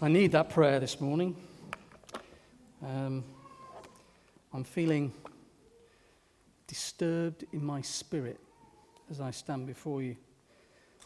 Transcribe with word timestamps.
I 0.00 0.06
need 0.06 0.30
that 0.30 0.50
prayer 0.50 0.78
this 0.78 1.00
morning. 1.00 1.34
Um, 2.84 3.24
I'm 4.54 4.62
feeling 4.62 5.12
disturbed 6.68 7.44
in 7.52 7.64
my 7.64 7.80
spirit 7.80 8.38
as 9.10 9.20
I 9.20 9.32
stand 9.32 9.66
before 9.66 10.00
you. 10.00 10.14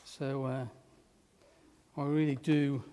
So 0.04 0.44
uh, 0.44 0.66
I 1.96 2.04
really 2.04 2.36
do 2.36 2.84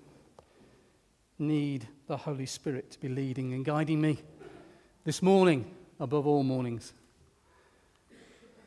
need 1.37 1.85
the 2.07 2.15
Holy 2.15 2.45
Spirit 2.45 2.91
to 2.91 2.99
be 3.01 3.09
leading 3.09 3.53
and 3.53 3.65
guiding 3.65 3.99
me 3.99 4.19
this 5.03 5.21
morning 5.21 5.69
above 5.99 6.25
all 6.25 6.43
mornings. 6.43 6.93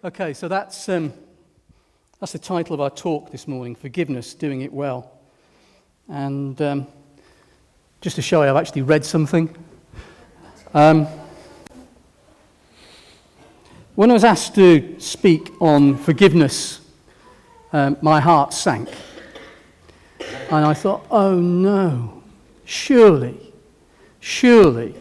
Okay, 0.05 0.35
so 0.35 0.49
that's, 0.49 0.87
um, 0.91 1.15
that's 2.21 2.33
the 2.33 2.39
title 2.39 2.75
of 2.75 2.83
our 2.83 2.91
talk 2.91 3.31
this 3.31 3.49
morning 3.49 3.75
Forgiveness, 3.75 4.35
Doing 4.35 4.61
It 4.61 4.73
Well. 4.73 5.11
And 6.09 6.61
um, 6.61 6.87
just 8.03 8.17
to 8.17 8.23
show 8.23 8.43
you, 8.43 8.51
I've 8.51 8.57
actually 8.57 8.83
read 8.83 9.05
something. 9.05 9.49
Um, 10.75 11.07
when 13.95 14.11
I 14.11 14.13
was 14.13 14.25
asked 14.25 14.57
to 14.57 14.99
speak 14.99 15.53
on 15.61 15.97
forgiveness, 15.97 16.81
um, 17.73 17.97
my 18.03 18.19
heart 18.19 18.53
sank. 18.53 18.89
And 20.51 20.65
I 20.65 20.75
thought, 20.75 21.07
oh 21.13 21.39
no, 21.39 22.25
surely, 22.65 23.39
surely 24.19 24.97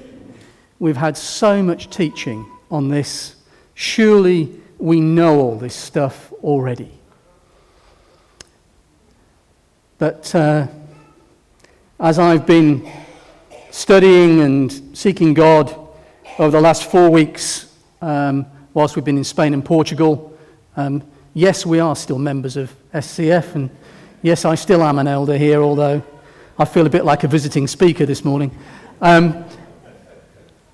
we've 0.77 0.97
had 0.97 1.17
so 1.17 1.63
much 1.63 1.89
teaching 1.89 2.45
on 2.69 2.87
this. 2.87 3.35
Surely 3.73 4.61
we 4.77 5.01
know 5.01 5.39
all 5.39 5.57
this 5.57 5.75
stuff 5.75 6.31
already. 6.43 6.91
But 9.97 10.35
uh, 10.35 10.67
as 12.01 12.17
I've 12.17 12.47
been 12.47 12.91
studying 13.69 14.39
and 14.41 14.97
seeking 14.97 15.35
God 15.35 15.75
over 16.39 16.49
the 16.49 16.59
last 16.59 16.89
four 16.89 17.11
weeks, 17.11 17.71
um, 18.01 18.47
whilst 18.73 18.95
we've 18.95 19.05
been 19.05 19.19
in 19.19 19.23
Spain 19.23 19.53
and 19.53 19.63
Portugal. 19.63 20.35
Um, 20.75 21.03
yes, 21.35 21.63
we 21.63 21.79
are 21.79 21.95
still 21.95 22.17
members 22.17 22.57
of 22.57 22.73
SCF, 22.91 23.53
and 23.53 23.69
yes, 24.23 24.45
I 24.45 24.55
still 24.55 24.81
am 24.81 24.97
an 24.97 25.07
elder 25.07 25.37
here, 25.37 25.61
although 25.61 26.01
I 26.57 26.65
feel 26.65 26.87
a 26.87 26.89
bit 26.89 27.05
like 27.05 27.23
a 27.23 27.27
visiting 27.27 27.67
speaker 27.67 28.07
this 28.07 28.25
morning. 28.25 28.49
Um, 28.99 29.45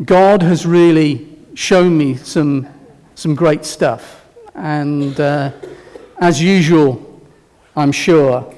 God 0.05 0.41
has 0.43 0.65
really 0.65 1.27
shown 1.55 1.97
me 1.97 2.15
some, 2.15 2.69
some 3.15 3.35
great 3.35 3.65
stuff, 3.65 4.25
and 4.55 5.19
uh, 5.19 5.51
as 6.19 6.41
usual, 6.41 7.21
I'm 7.75 7.91
sure, 7.91 8.55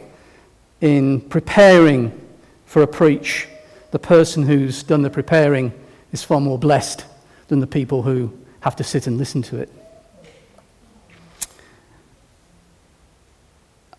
in 0.82 1.22
preparing 1.22 2.29
for 2.70 2.84
a 2.84 2.88
preach, 2.88 3.48
the 3.90 3.98
person 3.98 4.44
who's 4.44 4.84
done 4.84 5.02
the 5.02 5.10
preparing 5.10 5.74
is 6.12 6.24
far 6.24 6.40
more 6.40 6.60
blessed 6.60 7.04
than 7.48 7.62
the 7.62 7.66
people 7.66 8.04
who 8.04 8.32
have 8.60 8.76
to 8.76 8.84
sit 8.84 9.08
and 9.08 9.18
listen 9.18 9.42
to 9.42 9.58
it. 9.58 9.74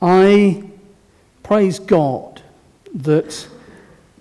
I 0.01 0.62
praise 1.43 1.81
God 1.81 2.43
that 2.95 3.49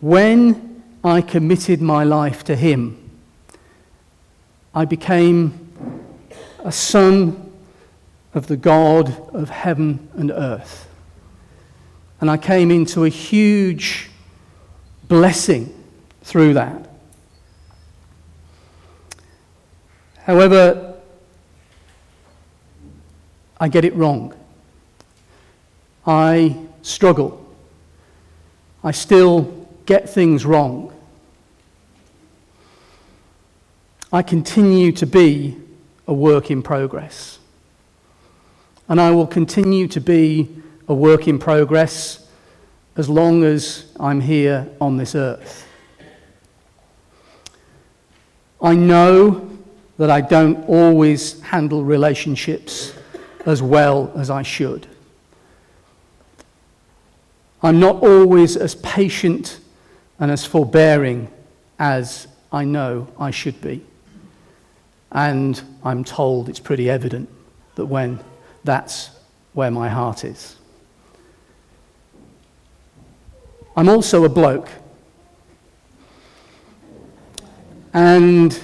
when 0.01 0.81
I 1.03 1.21
committed 1.21 1.79
my 1.79 2.03
life 2.03 2.43
to 2.45 2.55
Him, 2.55 2.97
I 4.73 4.85
became 4.85 5.69
a 6.57 6.71
son 6.71 7.51
of 8.33 8.47
the 8.47 8.57
God 8.57 9.15
of 9.29 9.51
heaven 9.51 10.09
and 10.15 10.31
earth. 10.31 10.89
And 12.19 12.31
I 12.31 12.37
came 12.37 12.71
into 12.71 13.05
a 13.05 13.09
huge 13.09 14.08
blessing 15.09 15.73
through 16.21 16.53
that. 16.53 16.89
However, 20.23 20.95
I 23.59 23.67
get 23.67 23.83
it 23.83 23.93
wrong. 23.95 24.33
I 26.05 26.55
struggle. 26.83 27.45
I 28.83 28.91
still 28.91 29.67
get 29.85 30.09
things 30.09 30.45
wrong. 30.45 30.93
I 34.13 34.21
continue 34.21 34.91
to 34.93 35.05
be 35.05 35.57
a 36.07 36.13
work 36.13 36.49
in 36.49 36.61
progress. 36.61 37.39
And 38.87 39.01
I 39.01 39.11
will 39.11 39.27
continue 39.27 39.87
to 39.87 39.99
be 39.99 40.61
a 40.87 40.93
work 40.93 41.27
in 41.27 41.37
progress 41.39 42.28
as 42.99 43.07
long 43.07 43.45
as 43.45 43.85
I'm 43.97 44.19
here 44.19 44.67
on 44.81 44.97
this 44.97 45.15
earth. 45.15 45.65
I 48.61 48.75
know 48.75 49.49
that 49.97 50.11
I 50.11 50.19
don't 50.19 50.67
always 50.67 51.39
handle 51.39 51.85
relationships 51.85 52.93
as 53.45 53.61
well 53.61 54.11
as 54.17 54.29
I 54.29 54.41
should. 54.41 54.85
I'm 57.63 57.79
not 57.79 58.03
always 58.03 58.57
as 58.57 58.75
patient 58.75 59.61
and 60.19 60.29
as 60.29 60.45
forbearing 60.45 61.31
as 61.79 62.27
I 62.51 62.65
know 62.65 63.07
I 63.17 63.31
should 63.31 63.61
be. 63.61 63.81
And 65.13 65.61
I'm 65.85 66.03
told 66.03 66.49
it's 66.49 66.59
pretty 66.59 66.89
evident 66.89 67.29
that 67.75 67.85
when 67.85 68.19
that's 68.65 69.11
where 69.53 69.71
my 69.71 69.87
heart 69.87 70.25
is. 70.25 70.58
I'm 73.79 73.87
also 73.87 74.25
a 74.25 74.29
bloke. 74.29 74.67
And 77.93 78.59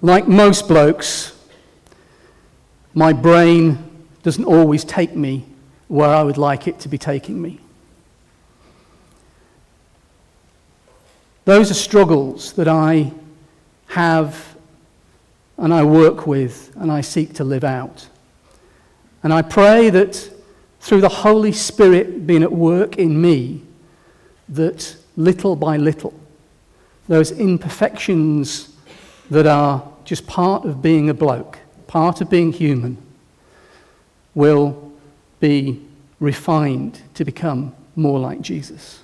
like 0.00 0.26
most 0.26 0.66
blokes, 0.66 1.38
my 2.94 3.12
brain 3.12 4.06
doesn't 4.22 4.46
always 4.46 4.82
take 4.82 5.14
me 5.14 5.44
where 5.88 6.08
I 6.08 6.22
would 6.22 6.38
like 6.38 6.68
it 6.68 6.80
to 6.80 6.88
be 6.88 6.96
taking 6.96 7.42
me. 7.42 7.60
Those 11.44 11.70
are 11.70 11.74
struggles 11.74 12.54
that 12.54 12.66
I 12.66 13.12
have 13.88 14.56
and 15.58 15.74
I 15.74 15.84
work 15.84 16.26
with 16.26 16.72
and 16.76 16.90
I 16.90 17.02
seek 17.02 17.34
to 17.34 17.44
live 17.44 17.64
out. 17.64 18.08
And 19.22 19.34
I 19.34 19.42
pray 19.42 19.90
that 19.90 20.30
through 20.80 21.02
the 21.02 21.08
Holy 21.08 21.52
Spirit 21.52 22.26
being 22.26 22.42
at 22.42 22.50
work 22.50 22.96
in 22.96 23.20
me, 23.20 23.62
that 24.48 24.96
little 25.16 25.54
by 25.54 25.76
little, 25.76 26.18
those 27.06 27.30
imperfections 27.32 28.74
that 29.30 29.46
are 29.46 29.86
just 30.04 30.26
part 30.26 30.64
of 30.64 30.82
being 30.82 31.10
a 31.10 31.14
bloke, 31.14 31.58
part 31.86 32.20
of 32.20 32.30
being 32.30 32.52
human, 32.52 32.96
will 34.34 34.92
be 35.38 35.86
refined 36.18 37.00
to 37.14 37.24
become 37.24 37.74
more 37.94 38.18
like 38.18 38.40
Jesus. 38.40 39.00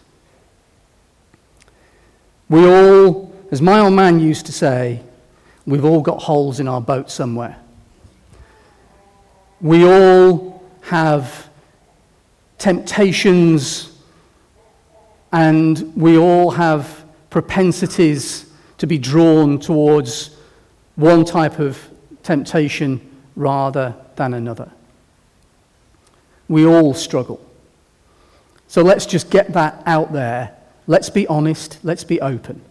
We 2.49 2.67
all, 2.67 3.35
as 3.51 3.61
my 3.61 3.81
old 3.81 3.95
man 3.95 4.21
used 4.21 4.47
to 4.47 4.53
say, 4.53 5.03
we've 5.67 5.85
all 5.85 6.01
got 6.01 6.23
holes 6.23 6.61
in 6.61 6.69
our 6.69 6.81
boat 6.81 7.11
somewhere. 7.11 7.59
We 9.61 9.85
all 9.85 10.63
have 10.83 11.46
temptations 12.59 13.93
and 15.33 15.93
we 15.97 16.17
all 16.17 16.51
have 16.51 17.05
propensities 17.31 18.51
to 18.79 18.87
be 18.87 18.99
drawn 18.99 19.59
towards 19.59 20.37
one 20.95 21.25
type 21.25 21.59
of 21.59 21.79
temptation 22.23 23.01
rather 23.35 23.95
than 24.17 24.35
another. 24.35 24.71
We 26.49 26.67
all 26.67 26.95
struggle. 26.95 27.45
So 28.69 28.83
let's 28.83 29.07
just 29.07 29.31
get 29.31 29.53
that 29.53 29.83
out 29.87 30.13
there. 30.13 30.57
Let's 30.87 31.11
be 31.11 31.27
honest. 31.27 31.79
Let's 31.83 32.05
be 32.05 32.21
open. 32.21 32.63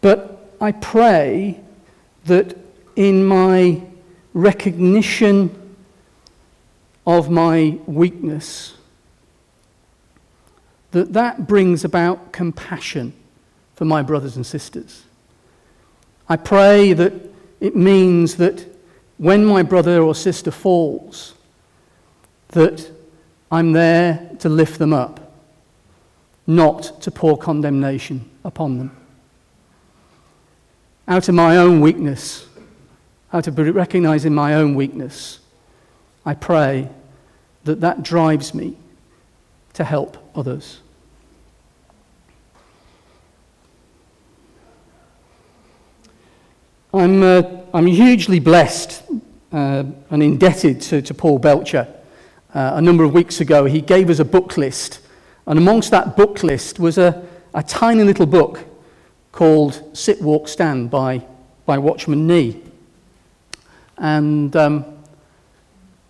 But 0.00 0.54
I 0.60 0.72
pray 0.72 1.60
that 2.24 2.56
in 2.96 3.24
my 3.24 3.82
recognition 4.34 5.76
of 7.06 7.30
my 7.30 7.78
weakness, 7.86 8.74
that 10.92 11.12
that 11.12 11.46
brings 11.46 11.84
about 11.84 12.32
compassion 12.32 13.12
for 13.74 13.84
my 13.84 14.02
brothers 14.02 14.36
and 14.36 14.46
sisters. 14.46 15.04
I 16.28 16.36
pray 16.36 16.92
that 16.92 17.12
it 17.60 17.74
means 17.76 18.36
that 18.36 18.66
when 19.18 19.44
my 19.44 19.62
brother 19.62 20.02
or 20.02 20.14
sister 20.14 20.50
falls, 20.50 21.34
that 22.48 22.90
I'm 23.50 23.72
there 23.72 24.30
to 24.40 24.48
lift 24.48 24.78
them 24.78 24.92
up, 24.92 25.32
not 26.46 27.00
to 27.02 27.10
pour 27.10 27.36
condemnation 27.36 28.28
upon 28.44 28.78
them. 28.78 28.96
Out 31.06 31.28
of 31.28 31.34
my 31.34 31.56
own 31.56 31.80
weakness, 31.80 32.46
out 33.32 33.46
of 33.46 33.56
recognizing 33.58 34.34
my 34.34 34.54
own 34.54 34.74
weakness, 34.74 35.40
I 36.24 36.34
pray 36.34 36.88
that 37.64 37.80
that 37.80 38.02
drives 38.02 38.52
me 38.52 38.76
to 39.72 39.84
help 39.84 40.18
others. 40.34 40.80
I'm, 46.92 47.22
uh, 47.22 47.42
I'm 47.72 47.86
hugely 47.86 48.38
blessed 48.38 49.02
uh, 49.50 49.84
and 50.10 50.22
indebted 50.22 50.82
to, 50.82 51.00
to 51.00 51.14
Paul 51.14 51.38
Belcher. 51.38 51.88
Uh, 52.52 52.72
a 52.74 52.82
number 52.82 53.02
of 53.02 53.14
weeks 53.14 53.40
ago, 53.40 53.64
he 53.64 53.80
gave 53.80 54.10
us 54.10 54.18
a 54.18 54.26
book 54.26 54.58
list, 54.58 55.00
and 55.46 55.58
amongst 55.58 55.90
that 55.90 56.18
book 56.18 56.42
list 56.42 56.78
was 56.78 56.98
a, 56.98 57.26
a 57.54 57.62
tiny 57.62 58.04
little 58.04 58.26
book 58.26 58.60
called 59.30 59.82
Sit, 59.96 60.20
Walk, 60.20 60.48
Stand 60.48 60.90
by, 60.90 61.24
by 61.64 61.78
Watchman 61.78 62.26
Nee. 62.26 62.62
And 63.98 64.54
um, 64.56 64.84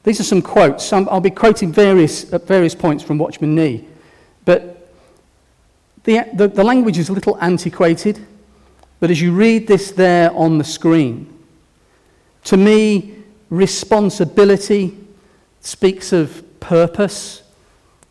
these 0.03 0.21
are 0.21 0.25
some 0.25 0.43
quotes. 0.43 0.93
I'll 0.93 1.21
be 1.21 1.31
quoting 1.31 1.73
various, 1.73 2.33
at 2.33 2.47
various 2.47 2.75
points 2.75 3.05
from 3.05 3.19
Watchman 3.19 3.55
Nee. 3.55 3.87
But 4.45 4.89
the, 6.05 6.27
the, 6.35 6.49
the 6.49 6.65
language 6.65 6.99
is 6.99 7.09
a 7.09 7.13
little 7.13 7.39
antiquated. 7.41 8.27
But 9.01 9.11
as 9.11 9.21
you 9.21 9.33
read 9.33 9.67
this 9.67 9.91
there 9.91 10.33
on 10.33 10.59
the 10.59 10.65
screen, 10.65 11.29
to 12.45 12.57
me, 12.57 13.17
responsibility 13.51 14.97
speaks 15.61 16.13
of 16.13 16.43
purpose, 16.61 17.43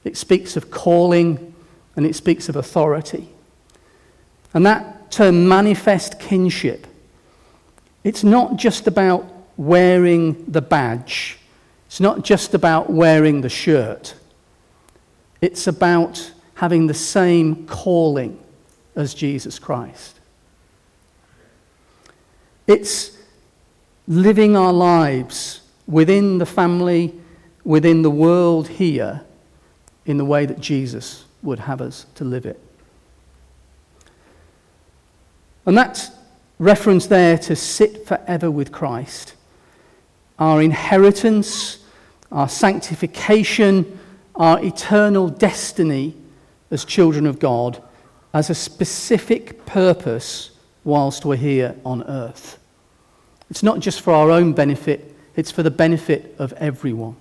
it 0.04 0.18
speaks 0.18 0.56
of 0.56 0.72
calling, 0.72 1.54
and 1.96 2.06
it 2.06 2.16
speaks 2.16 2.50
of 2.50 2.56
authority. 2.56 3.30
And 4.54 4.66
that 4.66 5.12
term, 5.12 5.48
manifest 5.48 6.20
kinship, 6.20 6.88
it's 8.04 8.24
not 8.24 8.56
just 8.56 8.88
about 8.88 9.31
wearing 9.62 10.44
the 10.52 10.62
badge, 10.62 11.38
it's 11.86 12.00
not 12.00 12.24
just 12.24 12.56
about 12.56 12.90
wearing 12.90 13.42
the 13.42 13.50
shirt, 13.50 14.16
it's 15.40 15.68
about 15.68 16.32
having 16.56 16.88
the 16.88 16.96
same 16.96 17.68
calling 17.68 18.44
as 18.96 19.14
Jesus 19.14 19.60
Christ. 19.60 20.20
It's 22.66 23.16
living 24.08 24.58
our 24.58 24.74
lives 24.74 25.62
within 25.86 26.40
the 26.40 26.46
family, 26.48 27.14
within 27.64 28.02
the 28.02 28.10
world 28.10 28.68
here, 28.68 29.22
in 30.08 30.18
the 30.18 30.26
way 30.26 30.48
that 30.48 30.60
Jesus 30.60 31.26
would 31.44 31.60
have 31.60 31.82
us 31.82 32.08
to 32.16 32.24
live 32.24 32.48
it. 32.48 32.60
And 35.68 35.78
that 35.78 36.10
reference 36.58 37.06
there 37.06 37.38
to 37.38 37.56
sit 37.56 38.08
forever 38.08 38.50
with 38.50 38.72
Christ, 38.72 39.36
our 40.42 40.60
inheritance, 40.60 41.86
our 42.32 42.50
sanctification, 42.50 44.00
our 44.34 44.60
eternal 44.66 45.30
destiny 45.30 46.16
as 46.72 46.84
children 46.84 47.28
of 47.28 47.38
God, 47.38 47.82
as 48.34 48.50
a 48.50 48.56
specific 48.56 49.64
purpose 49.68 50.50
whilst 50.84 51.26
we're 51.26 51.36
here 51.36 51.76
on 51.86 52.02
earth. 52.06 52.58
It's 53.52 53.62
not 53.62 53.82
just 53.82 54.02
for 54.02 54.14
our 54.14 54.32
own 54.32 54.54
benefit, 54.54 55.16
it's 55.36 55.52
for 55.52 55.62
the 55.62 55.70
benefit 55.70 56.34
of 56.40 56.54
everyone. 56.54 57.18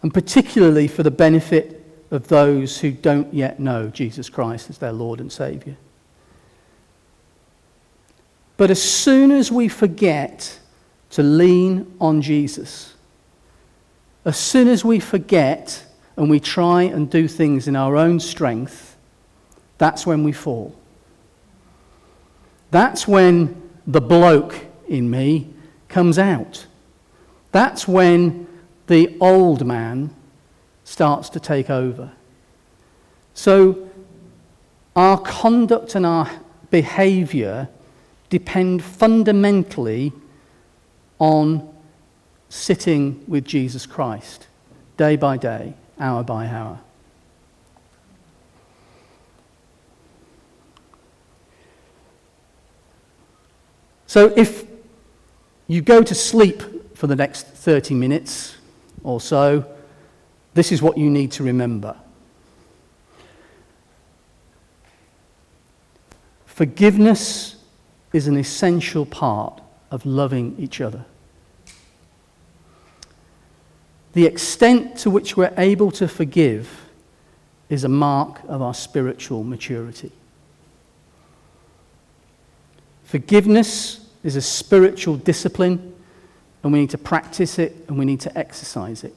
And 0.00 0.14
particularly 0.14 0.88
for 0.88 1.02
the 1.02 1.10
benefit 1.10 1.84
of 2.10 2.28
those 2.28 2.80
who 2.80 2.92
don't 2.92 3.34
yet 3.34 3.60
know 3.60 3.88
Jesus 3.88 4.30
Christ 4.30 4.70
as 4.70 4.78
their 4.78 4.92
Lord 4.92 5.20
and 5.20 5.30
Saviour. 5.30 5.76
But 8.56 8.70
as 8.70 8.82
soon 8.82 9.30
as 9.30 9.52
we 9.52 9.68
forget 9.68 10.58
to 11.10 11.22
lean 11.22 11.94
on 12.00 12.22
Jesus, 12.22 12.94
as 14.24 14.36
soon 14.36 14.68
as 14.68 14.84
we 14.84 14.98
forget 14.98 15.84
and 16.16 16.30
we 16.30 16.40
try 16.40 16.82
and 16.82 17.10
do 17.10 17.28
things 17.28 17.68
in 17.68 17.76
our 17.76 17.96
own 17.96 18.18
strength, 18.18 18.96
that's 19.78 20.06
when 20.06 20.24
we 20.24 20.32
fall. 20.32 20.74
That's 22.70 23.06
when 23.06 23.62
the 23.86 24.00
bloke 24.00 24.66
in 24.88 25.10
me 25.10 25.48
comes 25.88 26.18
out. 26.18 26.66
That's 27.52 27.86
when 27.86 28.46
the 28.86 29.16
old 29.20 29.66
man 29.66 30.14
starts 30.84 31.28
to 31.30 31.40
take 31.40 31.70
over. 31.70 32.12
So, 33.34 33.90
our 34.94 35.18
conduct 35.18 35.94
and 35.94 36.06
our 36.06 36.30
behavior 36.70 37.68
depend 38.28 38.82
fundamentally 38.82 40.12
on 41.18 41.72
sitting 42.48 43.24
with 43.26 43.44
Jesus 43.44 43.86
Christ 43.86 44.46
day 44.96 45.16
by 45.16 45.36
day, 45.36 45.74
hour 45.98 46.22
by 46.22 46.46
hour. 46.46 46.80
So 54.06 54.32
if 54.36 54.64
you 55.66 55.82
go 55.82 56.02
to 56.02 56.14
sleep 56.14 56.62
for 56.96 57.06
the 57.06 57.16
next 57.16 57.48
30 57.48 57.94
minutes 57.94 58.56
or 59.02 59.20
so, 59.20 59.64
this 60.54 60.72
is 60.72 60.80
what 60.80 60.96
you 60.96 61.10
need 61.10 61.32
to 61.32 61.42
remember. 61.42 61.96
Forgiveness 66.46 67.55
is 68.16 68.26
an 68.26 68.38
essential 68.38 69.04
part 69.04 69.60
of 69.90 70.06
loving 70.06 70.56
each 70.58 70.80
other. 70.80 71.04
The 74.14 74.24
extent 74.24 74.96
to 75.00 75.10
which 75.10 75.36
we're 75.36 75.52
able 75.58 75.90
to 75.92 76.08
forgive 76.08 76.86
is 77.68 77.84
a 77.84 77.88
mark 77.88 78.40
of 78.48 78.62
our 78.62 78.72
spiritual 78.72 79.44
maturity. 79.44 80.12
Forgiveness 83.04 84.08
is 84.24 84.34
a 84.36 84.40
spiritual 84.40 85.18
discipline, 85.18 85.94
and 86.62 86.72
we 86.72 86.80
need 86.80 86.90
to 86.90 86.98
practice 86.98 87.58
it 87.58 87.76
and 87.86 87.98
we 87.98 88.06
need 88.06 88.20
to 88.20 88.38
exercise 88.38 89.04
it. 89.04 89.14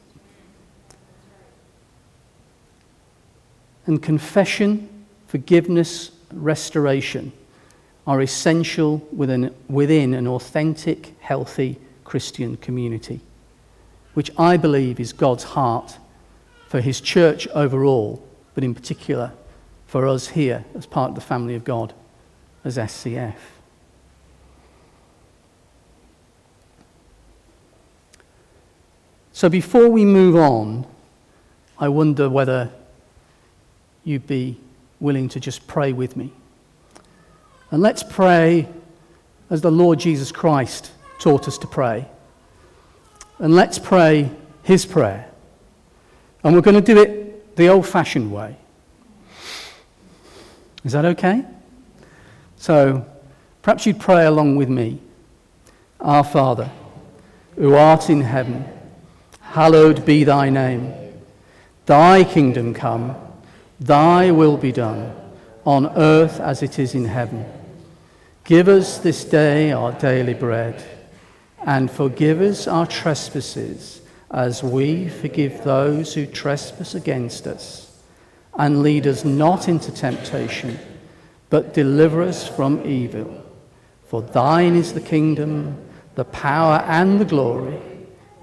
And 3.85 4.03
confession, 4.03 4.89
forgiveness, 5.27 6.11
restoration 6.33 7.31
are 8.07 8.21
essential 8.21 8.97
within, 9.11 9.53
within 9.67 10.13
an 10.13 10.27
authentic, 10.27 11.15
healthy 11.19 11.77
Christian 12.03 12.57
community, 12.57 13.19
which 14.13 14.31
I 14.37 14.57
believe 14.57 14.99
is 14.99 15.13
God's 15.13 15.43
heart 15.43 15.97
for 16.68 16.81
His 16.81 17.01
church 17.01 17.47
overall, 17.49 18.25
but 18.56 18.63
in 18.63 18.73
particular 18.73 19.31
for 19.87 20.07
us 20.07 20.29
here 20.29 20.65
as 20.75 20.85
part 20.85 21.09
of 21.09 21.15
the 21.15 21.21
family 21.21 21.56
of 21.56 21.63
God 21.63 21.94
as 22.63 22.77
SCF. 22.77 23.35
So 29.31 29.47
before 29.47 29.89
we 29.89 30.03
move 30.03 30.35
on, 30.35 30.85
I 31.77 31.87
wonder 31.87 32.29
whether 32.29 32.71
you'd 34.03 34.27
be 34.27 34.59
willing 34.99 35.29
to 35.29 35.39
just 35.39 35.65
pray 35.65 35.94
with 35.94 36.18
me. 36.18 36.33
And 37.71 37.81
let's 37.81 38.04
pray 38.04 38.68
as 39.49 39.61
the 39.61 39.71
Lord 39.71 39.99
Jesus 39.99 40.31
Christ 40.31 40.92
taught 41.19 41.47
us 41.47 41.57
to 41.59 41.68
pray. 41.68 42.07
And 43.38 43.56
let's 43.56 43.80
pray 43.80 44.31
his 44.64 44.85
prayer. 44.85 45.30
And 46.44 46.56
we're 46.56 46.61
going 46.61 46.81
to 46.81 46.94
do 46.94 47.02
it 47.02 47.56
the 47.56 47.68
old 47.68 47.88
fashioned 47.88 48.31
way. 48.31 48.56
Is 50.83 50.94
that 50.94 51.06
okay? 51.06 51.45
So 52.57 53.06
perhaps 53.61 53.85
you'd 53.85 53.99
pray 53.99 54.26
along 54.26 54.56
with 54.56 54.69
me. 54.69 54.99
Our 55.99 56.23
Father, 56.23 56.69
who 57.56 57.76
art 57.76 58.09
in 58.09 58.21
heaven 58.21 58.66
hallowed 59.42 60.06
be 60.06 60.23
thy 60.23 60.49
name. 60.49 60.94
Thy 61.85 62.23
kingdom 62.23 62.73
come, 62.73 63.16
thy 63.80 64.31
will 64.31 64.57
be 64.57 64.71
done, 64.71 65.16
on 65.66 65.88
earth 65.97 66.40
as 66.40 66.61
it 66.61 66.78
is 66.78 66.94
in 66.94 67.06
heaven. 67.06 67.45
Give 68.49 68.68
us 68.68 68.97
this 68.97 69.25
day 69.25 69.71
our 69.71 69.91
daily 69.91 70.33
bread, 70.33 70.83
and 71.68 71.91
forgive 71.91 72.41
us 72.41 72.68
our 72.68 72.87
trespasses, 72.87 74.01
as 74.31 74.63
we 74.63 75.07
forgive 75.07 75.63
those 75.63 76.15
who 76.15 76.25
trespass 76.25 76.95
against 76.95 77.45
us. 77.45 77.95
And 78.56 78.81
lead 78.81 79.06
us 79.06 79.23
not 79.23 79.68
into 79.68 79.91
temptation, 79.91 80.79
but 81.51 81.75
deliver 81.75 82.23
us 82.23 82.47
from 82.47 82.83
evil. 82.87 83.45
For 84.07 84.23
thine 84.23 84.75
is 84.75 84.94
the 84.94 85.01
kingdom, 85.01 85.77
the 86.15 86.25
power, 86.25 86.83
and 86.87 87.21
the 87.21 87.25
glory 87.25 87.79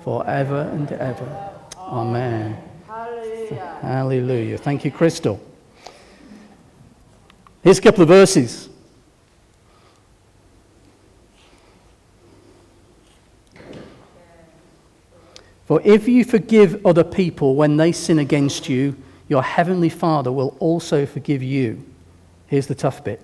forever 0.05 0.71
and 0.73 0.93
ever. 0.93 1.51
Amen. 1.79 2.57
Hallelujah. 2.87 3.79
Hallelujah. 3.83 4.59
Thank 4.59 4.85
you, 4.85 4.93
Crystal. 4.93 5.41
Here's 7.65 7.81
a 7.81 7.83
couple 7.83 8.03
of 8.03 8.09
verses. 8.09 8.69
For 15.67 15.81
if 15.83 16.07
you 16.07 16.25
forgive 16.25 16.87
other 16.87 17.03
people 17.03 17.57
when 17.57 17.77
they 17.77 17.91
sin 17.91 18.21
against 18.21 18.69
you, 18.69 18.97
your 19.29 19.43
heavenly 19.43 19.89
Father 19.89 20.31
will 20.31 20.57
also 20.61 21.05
forgive 21.05 21.43
you. 21.43 21.85
Here's 22.47 22.69
the 22.69 22.75
tough 22.77 23.03
bit. 23.03 23.21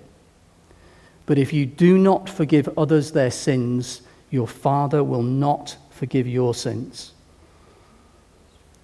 But 1.25 1.37
if 1.37 1.53
you 1.53 1.65
do 1.65 1.97
not 1.97 2.29
forgive 2.29 2.67
others 2.77 3.13
their 3.13 3.31
sins, 3.31 4.01
your 4.29 4.47
Father 4.47 5.01
will 5.03 5.23
not 5.23 5.77
forgive 5.89 6.27
your 6.27 6.53
sins. 6.53 7.13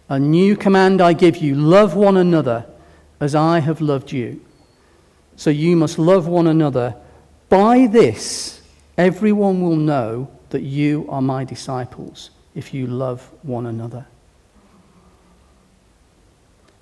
A 0.08 0.18
new 0.18 0.56
command 0.56 1.02
I 1.02 1.12
give 1.12 1.38
you 1.38 1.54
love 1.56 1.96
one 1.96 2.16
another 2.16 2.66
as 3.20 3.36
I 3.36 3.60
have 3.60 3.82
loved 3.82 4.14
you. 4.14 4.42
So 5.36 5.50
you 5.50 5.76
must 5.76 6.00
love 6.00 6.28
one 6.28 6.48
another. 6.48 6.96
By 7.50 7.88
this, 7.88 8.62
everyone 8.98 9.62
will 9.62 9.76
know 9.76 10.32
that 10.52 10.62
you 10.62 11.06
are 11.10 11.22
my 11.22 11.44
disciples 11.44 12.30
if 12.56 12.74
you 12.74 12.88
love 12.88 13.30
one 13.44 13.66
another. 13.66 14.06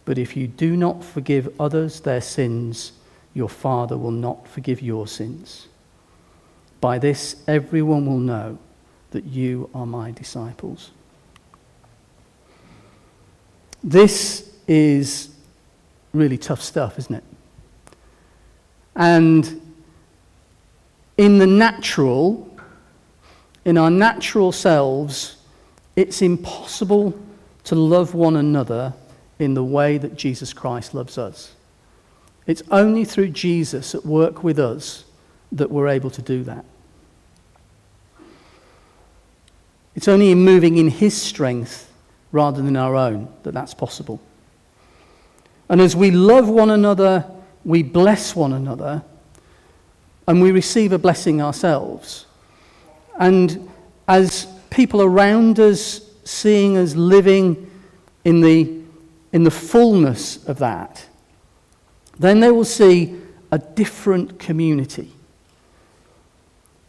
But 0.05 0.17
if 0.17 0.38
you 0.38 0.47
do 0.47 0.77
not 0.77 1.03
forgive 1.03 1.53
others 1.59 2.00
their 2.00 2.21
sins, 2.21 2.93
your 3.33 3.50
Father 3.50 3.97
will 3.97 4.12
not 4.12 4.47
forgive 4.47 4.81
your 4.81 5.07
sins. 5.07 5.67
By 6.79 7.00
this, 7.00 7.43
everyone 7.47 8.05
will 8.05 8.19
know 8.19 8.57
that 9.12 9.25
you 9.25 9.69
are 9.74 9.86
my 9.86 10.12
disciples. 10.12 10.91
This 13.83 14.50
is 14.67 15.29
really 16.13 16.38
tough 16.38 16.62
stuff, 16.62 16.97
isn't 17.00 17.15
it? 17.15 17.24
And 18.95 19.62
in 21.17 21.38
the 21.38 21.47
natural, 21.47 22.50
in 23.65 23.77
our 23.77 23.89
natural 23.89 24.51
selves, 24.51 25.37
it's 25.98 26.22
impossible 26.22 27.20
to 27.66 27.75
love 27.75 28.13
one 28.13 28.38
another 28.38 28.94
in 29.39 29.56
the 29.56 29.63
way 29.63 29.98
that 29.98 30.16
Jesus 30.16 30.54
Christ 30.54 30.94
loves 30.94 31.18
us. 31.18 31.54
It's 32.46 32.62
only 32.72 33.04
through 33.04 33.30
Jesus 33.30 33.94
at 33.94 34.06
work 34.06 34.44
with 34.44 34.60
us 34.60 35.04
that 35.51 35.72
we're 35.72 35.88
able 35.88 36.12
to 36.12 36.22
do 36.22 36.44
that. 36.44 36.63
It's 39.96 40.08
only 40.08 40.30
in 40.30 40.46
moving 40.46 40.77
in 40.77 40.88
His 40.88 41.20
strength 41.20 41.92
rather 42.32 42.62
than 42.62 42.77
our 42.77 42.96
own 42.96 43.27
that 43.42 43.54
that's 43.54 43.74
possible. 43.74 44.22
And 45.68 45.82
as 45.82 45.96
we 45.96 46.12
love 46.12 46.48
one 46.48 46.70
another, 46.70 47.25
we 47.66 47.82
bless 47.82 48.36
one 48.36 48.54
another, 48.54 49.04
and 50.27 50.42
we 50.42 50.51
receive 50.51 50.92
a 50.92 51.00
blessing 51.00 51.42
ourselves. 51.42 52.27
And 53.20 53.70
as 54.08 54.48
people 54.77 55.01
around 55.01 55.60
us 55.60 56.01
seeing 56.24 56.77
us 56.77 56.96
living 56.96 57.69
in 58.24 58.41
the, 58.41 58.79
in 59.34 59.43
the 59.43 59.50
fullness 59.50 60.46
of 60.48 60.60
that, 60.60 61.03
then 62.19 62.41
they 62.41 62.51
will 62.51 62.63
see 62.63 63.19
a 63.51 63.57
different 63.57 64.38
community. 64.38 65.12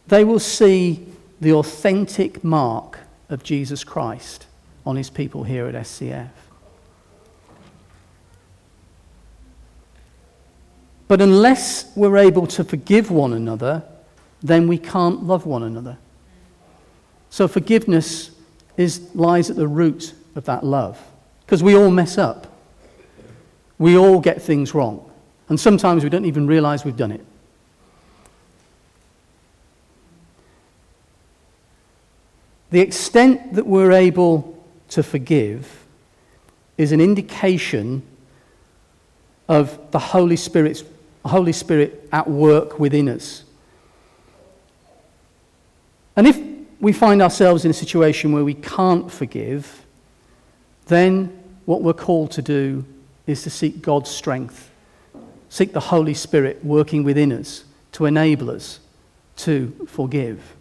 They 0.07 0.23
will 0.23 0.39
see 0.39 1.03
the 1.41 1.53
authentic 1.53 2.43
mark 2.43 2.99
of 3.27 3.41
Jesus 3.41 3.83
Christ 3.83 4.45
on 4.85 4.95
his 4.95 5.09
people 5.09 5.43
here 5.43 5.65
at 5.65 5.73
SCF. 5.73 6.29
But 11.07 11.21
unless 11.21 11.91
we're 11.95 12.17
able 12.17 12.45
to 12.45 12.63
forgive 12.63 13.09
one 13.09 13.33
another, 13.33 13.81
then 14.43 14.67
we 14.67 14.77
can't 14.77 15.23
love 15.23 15.47
one 15.47 15.63
another. 15.63 15.97
So 17.29 17.47
forgiveness 17.47 18.31
is, 18.77 19.13
lies 19.13 19.49
at 19.49 19.55
the 19.55 19.67
root 19.67 20.13
of 20.35 20.45
that 20.45 20.63
love. 20.63 20.99
Because 21.45 21.63
we 21.63 21.75
all 21.75 21.91
mess 21.91 22.17
up. 22.17 22.47
We 23.77 23.97
all 23.97 24.19
get 24.19 24.41
things 24.41 24.73
wrong. 24.73 25.09
And 25.47 25.59
sometimes 25.59 26.03
we 26.03 26.09
don't 26.09 26.25
even 26.25 26.47
realize 26.47 26.85
we've 26.85 26.97
done 26.97 27.11
it. 27.11 27.25
The 32.71 32.81
extent 32.81 33.53
that 33.55 33.65
we're 33.65 33.91
able 33.91 34.63
to 34.89 35.01
forgive 35.01 35.85
is 36.77 36.91
an 36.91 37.01
indication 37.01 38.03
of 39.47 39.91
the 39.91 39.99
Holy 39.99 40.35
Spirit's 40.35 40.83
Holy 41.25 41.51
Spirit 41.51 42.07
at 42.11 42.29
work 42.29 42.79
within 42.79 43.09
us. 43.09 43.43
And 46.15 46.27
if 46.27 46.48
we 46.79 46.93
find 46.93 47.21
ourselves 47.21 47.65
in 47.65 47.71
a 47.71 47.73
situation 47.73 48.31
where 48.31 48.43
we 48.43 48.53
can't 48.53 49.11
forgive, 49.11 49.85
then 50.87 51.27
what 51.65 51.81
we're 51.81 51.93
called 51.93 52.31
to 52.31 52.41
do 52.41 52.85
is 53.27 53.43
to 53.43 53.49
seek 53.49 53.81
God's 53.81 54.09
strength, 54.09 54.71
seek 55.49 55.73
the 55.73 55.79
Holy 55.79 56.13
Spirit 56.13 56.63
working 56.63 57.03
within 57.03 57.31
us 57.31 57.65
to 57.91 58.05
enable 58.05 58.49
us 58.49 58.79
to 59.37 59.87
forgive. 59.87 60.55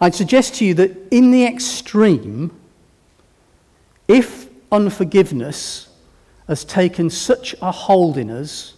I'd 0.00 0.14
suggest 0.14 0.54
to 0.56 0.64
you 0.64 0.74
that 0.74 0.96
in 1.10 1.30
the 1.30 1.44
extreme, 1.44 2.52
if 4.06 4.48
unforgiveness 4.70 5.88
has 6.46 6.64
taken 6.64 7.10
such 7.10 7.54
a 7.60 7.70
hold 7.70 8.16
in 8.16 8.30
us 8.30 8.74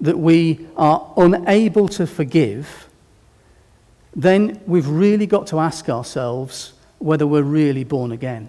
that 0.00 0.18
we 0.18 0.66
are 0.76 1.12
unable 1.16 1.88
to 1.88 2.06
forgive, 2.06 2.88
then 4.16 4.60
we've 4.66 4.88
really 4.88 5.26
got 5.26 5.46
to 5.48 5.58
ask 5.58 5.88
ourselves 5.88 6.72
whether 6.98 7.26
we're 7.26 7.42
really 7.42 7.84
born 7.84 8.12
again, 8.12 8.48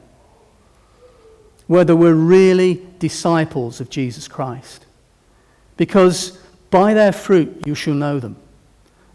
whether 1.68 1.96
we're 1.96 2.14
really 2.14 2.86
disciples 3.00 3.80
of 3.80 3.90
Jesus 3.90 4.28
Christ. 4.28 4.86
Because 5.78 6.38
by 6.70 6.94
their 6.94 7.12
fruit 7.12 7.66
you 7.66 7.76
shall 7.76 7.94
know 7.94 8.20
them. 8.20 8.36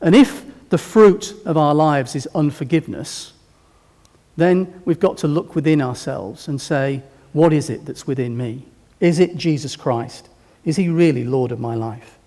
And 0.00 0.14
if 0.14 0.45
the 0.69 0.78
fruit 0.78 1.35
of 1.45 1.57
our 1.57 1.75
lives 1.75 2.14
is 2.14 2.28
unforgiveness, 2.35 3.33
then 4.37 4.83
we've 4.85 5.00
got 5.00 5.19
to 5.19 5.28
look 5.28 5.55
within 5.55 5.81
ourselves 5.81 6.49
and 6.49 6.61
say, 6.61 7.02
what 7.33 7.52
is 7.52 7.71
it 7.71 7.87
that's 7.87 8.07
within 8.07 8.37
me? 8.37 8.66
Is 9.00 9.19
it 9.19 9.37
Jesus 9.37 9.76
Christ? 9.76 10.28
Is 10.64 10.76
he 10.76 10.88
really 10.88 11.25
Lord 11.25 11.52
of 11.52 11.61
my 11.61 11.75
life? 11.75 12.19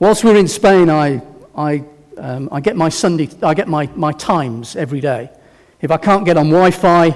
Whilst 0.00 0.22
we're 0.22 0.36
in 0.36 0.46
Spain, 0.46 0.90
I, 0.90 1.20
I, 1.56 1.82
um, 2.18 2.48
I 2.52 2.60
get 2.60 2.76
my 2.76 2.88
Sunday, 2.88 3.28
I 3.42 3.52
get 3.52 3.66
my, 3.66 3.88
my 3.96 4.12
times 4.12 4.76
every 4.76 5.00
day. 5.00 5.28
If 5.80 5.90
I 5.90 5.96
can't 5.96 6.24
get 6.24 6.36
on 6.36 6.50
Wi 6.50 6.70
Fi, 6.70 7.08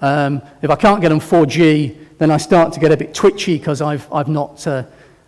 um, 0.00 0.42
if 0.60 0.68
I 0.68 0.74
can't 0.74 1.00
get 1.00 1.12
on 1.12 1.20
4G, 1.20 2.18
then 2.18 2.32
I 2.32 2.38
start 2.38 2.72
to 2.72 2.80
get 2.80 2.90
a 2.90 2.96
bit 2.96 3.14
twitchy 3.14 3.56
because 3.56 3.80
I've, 3.80 4.12
I've, 4.12 4.26
not, 4.26 4.66
uh, 4.66 4.82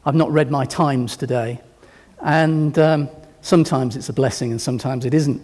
I've 0.04 0.16
not 0.16 0.32
read 0.32 0.50
my 0.50 0.64
times 0.64 1.16
today. 1.16 1.60
And 2.24 2.76
um, 2.76 3.08
sometimes 3.40 3.94
it's 3.94 4.08
a 4.08 4.12
blessing 4.12 4.50
and 4.50 4.60
sometimes 4.60 5.04
it 5.04 5.14
isn't. 5.14 5.40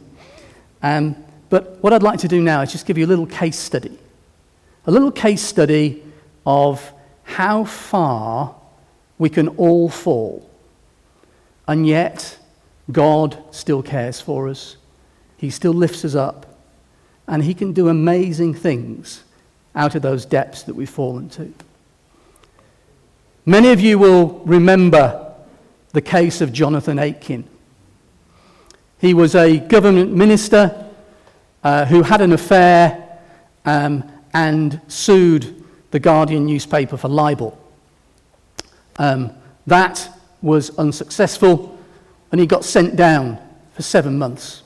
Um, 0.83 1.14
but 1.49 1.81
what 1.81 1.92
I'd 1.92 2.02
like 2.02 2.19
to 2.21 2.28
do 2.28 2.42
now 2.42 2.62
is 2.62 2.73
just 2.73 2.87
give 2.87 2.99
you 2.99 3.07
a 3.07 3.12
little 3.12 3.26
case 3.26 3.57
study. 3.57 3.97
A 4.88 4.90
little 4.90 5.12
case 5.12 5.42
study 5.42 6.02
of 6.45 6.92
how 7.23 7.62
far 7.62 8.57
we 9.16 9.31
can 9.31 9.47
all 9.47 9.88
fall. 9.88 10.49
And 11.66 11.87
yet, 11.87 12.38
God 12.90 13.42
still 13.50 13.83
cares 13.83 14.21
for 14.21 14.49
us. 14.49 14.76
He 15.37 15.50
still 15.50 15.73
lifts 15.73 16.04
us 16.04 16.14
up. 16.14 16.47
And 17.26 17.45
He 17.45 17.54
can 17.54 17.73
do 17.73 17.88
amazing 17.88 18.54
things 18.54 19.25
out 19.75 19.95
of 19.95 20.02
those 20.02 20.26
depths 20.26 20.62
that 20.64 20.75
we've 20.75 20.90
fallen 20.90 21.28
to. 21.31 21.52
Many 23.47 23.73
of 23.73 23.81
you 23.81 23.99
will 23.99 24.40
remember 24.45 25.35
the 25.92 26.02
case 26.02 26.40
of 26.40 26.52
Jonathan 26.52 26.99
Aitken. 26.99 27.45
He 28.99 29.14
was 29.14 29.35
a 29.35 29.59
government 29.59 30.12
minister 30.12 30.88
uh, 31.64 31.85
who 31.87 32.02
had 32.02 32.21
an 32.21 32.33
affair 32.33 33.19
um, 33.64 34.11
and 34.33 34.81
sued 34.88 35.64
the 35.90 35.99
Guardian 35.99 36.47
newspaper 36.47 36.97
for 36.97 37.09
libel. 37.09 37.59
Um, 38.97 39.33
that 39.66 40.09
was 40.43 40.77
unsuccessful, 40.79 41.79
and 42.31 42.41
he 42.41 42.47
got 42.47 42.65
sent 42.65 42.97
down 42.97 43.39
for 43.75 43.83
seven 43.83 44.19
months. 44.19 44.63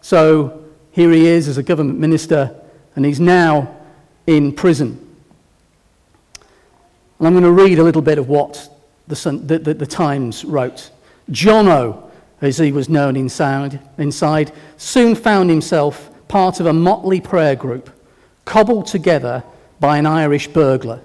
So 0.00 0.64
here 0.90 1.10
he 1.12 1.26
is 1.26 1.48
as 1.48 1.58
a 1.58 1.62
government 1.62 1.98
minister, 1.98 2.54
and 2.96 3.04
he's 3.04 3.20
now 3.20 3.76
in 4.26 4.52
prison. 4.52 5.04
And 7.18 7.26
I'm 7.26 7.32
going 7.32 7.44
to 7.44 7.52
read 7.52 7.78
a 7.78 7.82
little 7.82 8.02
bit 8.02 8.18
of 8.18 8.28
what 8.28 8.68
the, 9.06 9.14
the, 9.44 9.58
the, 9.58 9.74
the 9.74 9.86
Times 9.86 10.44
wrote. 10.44 10.90
Jono, 11.30 12.10
as 12.40 12.58
he 12.58 12.72
was 12.72 12.88
known 12.88 13.16
inside, 13.16 13.80
inside, 13.98 14.52
soon 14.76 15.14
found 15.14 15.50
himself 15.50 16.10
part 16.28 16.60
of 16.60 16.66
a 16.66 16.72
motley 16.72 17.20
prayer 17.20 17.56
group 17.56 17.90
cobbled 18.44 18.86
together 18.86 19.42
by 19.80 19.98
an 19.98 20.06
Irish 20.06 20.48
burglar. 20.48 21.00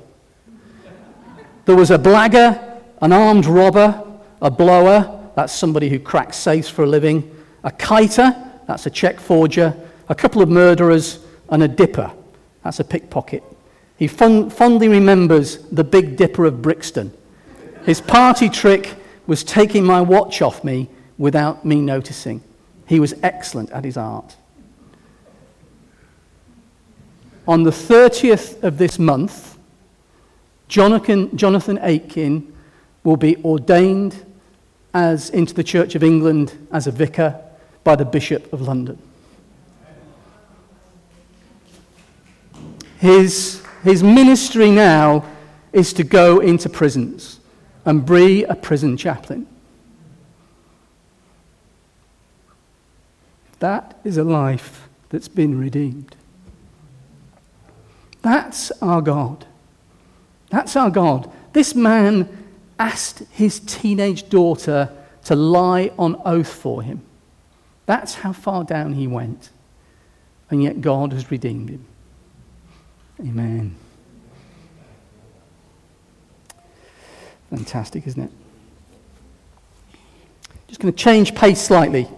There 1.65 1.75
was 1.75 1.91
a 1.91 1.97
blagger, 1.97 2.72
an 3.03 3.11
armed 3.11 3.45
robber, 3.45 4.01
a 4.41 4.49
blower, 4.49 5.29
that's 5.35 5.51
somebody 5.51 5.89
who 5.89 5.99
cracks 5.99 6.37
safes 6.37 6.69
for 6.69 6.83
a 6.83 6.87
living. 6.87 7.29
A 7.65 7.71
kiter, 7.71 8.33
that's 8.65 8.85
a 8.85 8.89
check 8.89 9.19
forger. 9.19 9.75
A 10.07 10.15
couple 10.15 10.41
of 10.41 10.47
murderers, 10.47 11.19
and 11.49 11.61
a 11.63 11.67
dipper, 11.67 12.09
that's 12.63 12.79
a 12.79 12.83
pickpocket. 12.85 13.43
He 13.97 14.07
fondly 14.07 14.87
remembers 14.87 15.57
the 15.69 15.83
Big 15.83 16.15
Dipper 16.15 16.45
of 16.45 16.61
Brixton. 16.61 17.11
His 17.85 17.99
party 17.99 18.47
trick 18.47 18.95
was 19.27 19.43
taking 19.43 19.83
my 19.83 19.99
watch 19.99 20.41
off 20.41 20.63
me 20.63 20.89
without 21.17 21.65
me 21.65 21.81
noticing. 21.81 22.41
He 22.87 23.01
was 23.01 23.13
excellent 23.21 23.69
at 23.71 23.83
his 23.83 23.97
art. 23.97 24.37
On 27.49 27.63
the 27.63 27.71
30th 27.71 28.63
of 28.63 28.77
this 28.77 28.97
month, 28.97 29.57
Jonathan, 30.69 31.35
Jonathan 31.35 31.77
Aitken 31.81 32.52
will 33.03 33.17
be 33.17 33.37
ordained 33.43 34.25
as 34.93 35.29
into 35.29 35.53
the 35.53 35.63
Church 35.63 35.95
of 35.95 36.03
England 36.03 36.67
as 36.71 36.87
a 36.87 36.91
vicar 36.91 37.39
by 37.83 37.95
the 37.95 38.05
Bishop 38.05 38.51
of 38.53 38.61
London. 38.61 38.97
His, 42.99 43.61
his 43.83 44.01
ministry 44.01 44.71
now 44.71 45.25
is 45.73 45.91
to 45.93 46.03
go 46.03 46.39
into 46.39 46.69
prisons 46.69 47.39
and 47.85 48.05
be 48.05 48.43
a 48.45 48.55
prison 48.55 48.95
chaplain. 48.95 49.47
That 53.59 53.99
is 54.03 54.17
a 54.17 54.23
life 54.23 54.87
that's 55.09 55.27
been 55.27 55.59
redeemed. 55.59 56.15
That's 58.21 58.71
our 58.81 59.01
God. 59.01 59.45
That's 60.49 60.75
our 60.75 60.89
God. 60.89 61.31
This 61.51 61.75
man 61.75 62.42
asked 62.83 63.19
his 63.31 63.61
teenage 63.61 64.27
daughter 64.27 64.89
to 65.23 65.35
lie 65.35 65.89
on 65.97 66.21
oath 66.25 66.51
for 66.51 66.83
him. 66.83 67.01
That's 67.85 68.15
how 68.15 68.33
far 68.33 68.65
down 68.65 68.93
he 68.93 69.07
went. 69.07 69.51
And 70.49 70.61
yet 70.61 70.81
God 70.81 71.13
has 71.13 71.31
redeemed 71.31 71.69
him. 71.69 71.85
Amen. 73.21 73.75
Fantastic, 77.49 78.05
isn't 78.05 78.23
it? 78.23 78.31
Just 80.67 80.81
going 80.81 80.93
to 80.93 80.97
change 80.97 81.33
pace 81.35 81.61
slightly. 81.61 82.09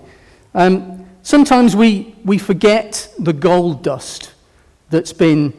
Um, 0.56 1.06
sometimes 1.22 1.76
we, 1.76 2.16
we 2.26 2.40
forget 2.40 3.08
the 3.20 3.34
gold 3.34 3.84
dust 3.84 4.34
that's 4.90 5.14
been 5.14 5.54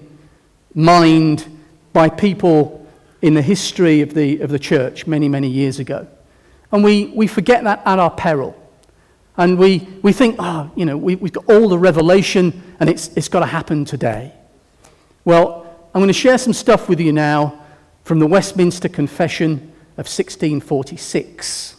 mined 0.75 1.47
by 1.93 2.09
people 2.09 2.86
in 3.23 3.35
the 3.35 3.43
history 3.43 4.01
of 4.01 4.15
the, 4.15 4.41
of 4.41 4.51
the 4.51 4.59
church 4.59 5.07
many, 5.07 5.29
many 5.29 5.49
years 5.49 5.79
ago. 5.79 6.07
And 6.73 6.85
we, 6.85 7.07
we 7.07 7.27
forget 7.27 7.65
that 7.65 7.83
at 7.87 7.99
our 7.99 8.11
peril. 8.11 8.61
And 9.37 9.59
we, 9.59 9.89
we 10.03 10.13
think, 10.13 10.37
oh, 10.39 10.71
you 10.77 10.85
know, 10.85 10.97
we, 10.97 11.17
we've 11.17 11.33
got 11.33 11.49
all 11.49 11.69
the 11.69 11.79
revelation 11.79 12.63
and 12.81 12.89
it's, 12.89 13.09
it's 13.17 13.29
got 13.29 13.41
to 13.41 13.47
happen 13.47 13.85
today. 13.85 14.33
Well, 15.25 15.67
I'm 15.95 16.01
going 16.01 16.09
to 16.09 16.13
share 16.13 16.39
some 16.39 16.53
stuff 16.53 16.89
with 16.89 17.01
you 17.01 17.13
now 17.13 17.63
from 18.05 18.19
the 18.19 18.27
Westminster 18.27 18.89
Confession 18.89 19.73
of 19.97 20.07
1646. 20.07 21.77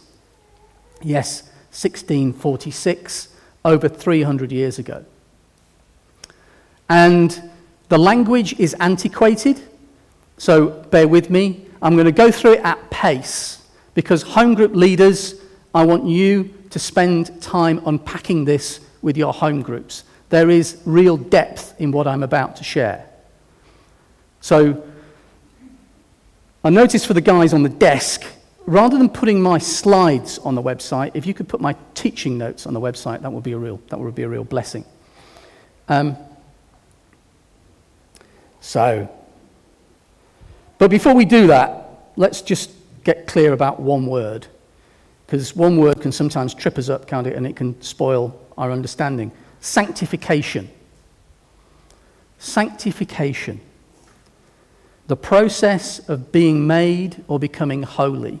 Yes, 1.02 1.42
1646, 1.70 3.28
over 3.64 3.88
300 3.88 4.52
years 4.52 4.78
ago. 4.78 5.04
And 6.88 7.50
the 7.88 7.98
language 7.98 8.58
is 8.58 8.74
antiquated, 8.80 9.60
so 10.38 10.68
bear 10.68 11.06
with 11.06 11.30
me. 11.30 11.66
I'm 11.82 11.94
going 11.94 12.06
to 12.06 12.12
go 12.12 12.30
through 12.30 12.54
it 12.54 12.60
at 12.60 12.90
pace 12.90 13.62
because 13.94 14.22
home 14.22 14.54
group 14.54 14.74
leaders, 14.74 15.34
I 15.74 15.84
want 15.84 16.06
you 16.06 16.54
to 16.70 16.78
spend 16.78 17.40
time 17.42 17.82
unpacking 17.86 18.44
this 18.44 18.80
with 19.02 19.16
your 19.16 19.32
home 19.32 19.62
groups. 19.62 20.04
There 20.28 20.50
is 20.50 20.80
real 20.84 21.16
depth 21.16 21.74
in 21.80 21.92
what 21.92 22.06
I'm 22.06 22.22
about 22.22 22.56
to 22.56 22.64
share. 22.64 23.08
So 24.40 24.84
I 26.62 26.70
noticed 26.70 27.06
for 27.06 27.14
the 27.14 27.20
guys 27.20 27.52
on 27.52 27.62
the 27.62 27.68
desk, 27.68 28.24
rather 28.66 28.98
than 28.98 29.08
putting 29.08 29.40
my 29.40 29.58
slides 29.58 30.38
on 30.38 30.54
the 30.54 30.62
website, 30.62 31.12
if 31.14 31.26
you 31.26 31.34
could 31.34 31.48
put 31.48 31.60
my 31.60 31.74
teaching 31.94 32.36
notes 32.36 32.66
on 32.66 32.74
the 32.74 32.80
website, 32.80 33.22
that 33.22 33.32
would 33.32 33.44
be 33.44 33.52
a 33.52 33.58
real, 33.58 33.80
that 33.88 33.98
would 33.98 34.14
be 34.14 34.22
a 34.22 34.28
real 34.28 34.44
blessing. 34.44 34.84
Um, 35.88 36.16
so, 38.60 39.08
but 40.78 40.90
before 40.90 41.14
we 41.14 41.24
do 41.24 41.46
that, 41.48 42.10
let's 42.16 42.42
just 42.42 42.70
get 43.04 43.26
clear 43.26 43.52
about 43.52 43.80
one 43.80 44.06
word. 44.06 44.46
Because 45.26 45.54
one 45.54 45.76
word 45.76 46.00
can 46.00 46.12
sometimes 46.12 46.54
trip 46.54 46.78
us 46.78 46.88
up, 46.88 47.06
can't 47.06 47.26
it? 47.26 47.36
And 47.36 47.46
it 47.46 47.54
can 47.56 47.80
spoil 47.82 48.40
our 48.56 48.70
understanding. 48.70 49.30
Sanctification. 49.60 50.70
Sanctification 52.38 53.60
the 55.08 55.16
process 55.16 56.06
of 56.08 56.30
being 56.30 56.66
made 56.66 57.24
or 57.28 57.38
becoming 57.38 57.82
holy, 57.82 58.40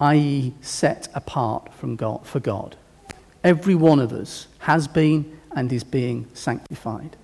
i.e., 0.00 0.54
set 0.62 1.08
apart 1.14 1.72
from 1.74 1.94
God, 1.94 2.26
for 2.26 2.40
God. 2.40 2.74
Every 3.44 3.74
one 3.74 4.00
of 4.00 4.10
us 4.12 4.48
has 4.60 4.88
been 4.88 5.38
and 5.54 5.70
is 5.70 5.84
being 5.84 6.26
sanctified. 6.32 7.16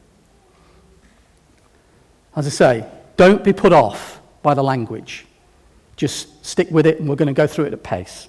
As 2.37 2.47
I 2.47 2.51
say, 2.51 2.87
don't 3.16 3.43
be 3.43 3.55
put 3.55 3.73
off 3.73 4.19
by 4.42 4.55
the 4.55 4.62
language. 4.62 5.26
Just 5.96 6.44
stick 6.44 6.70
with 6.70 6.87
it, 6.87 6.98
and 6.98 7.09
we're 7.09 7.16
going 7.16 7.26
to 7.26 7.33
go 7.33 7.46
through 7.46 7.66
it 7.66 7.72
at 7.72 7.83
pace. 7.83 8.29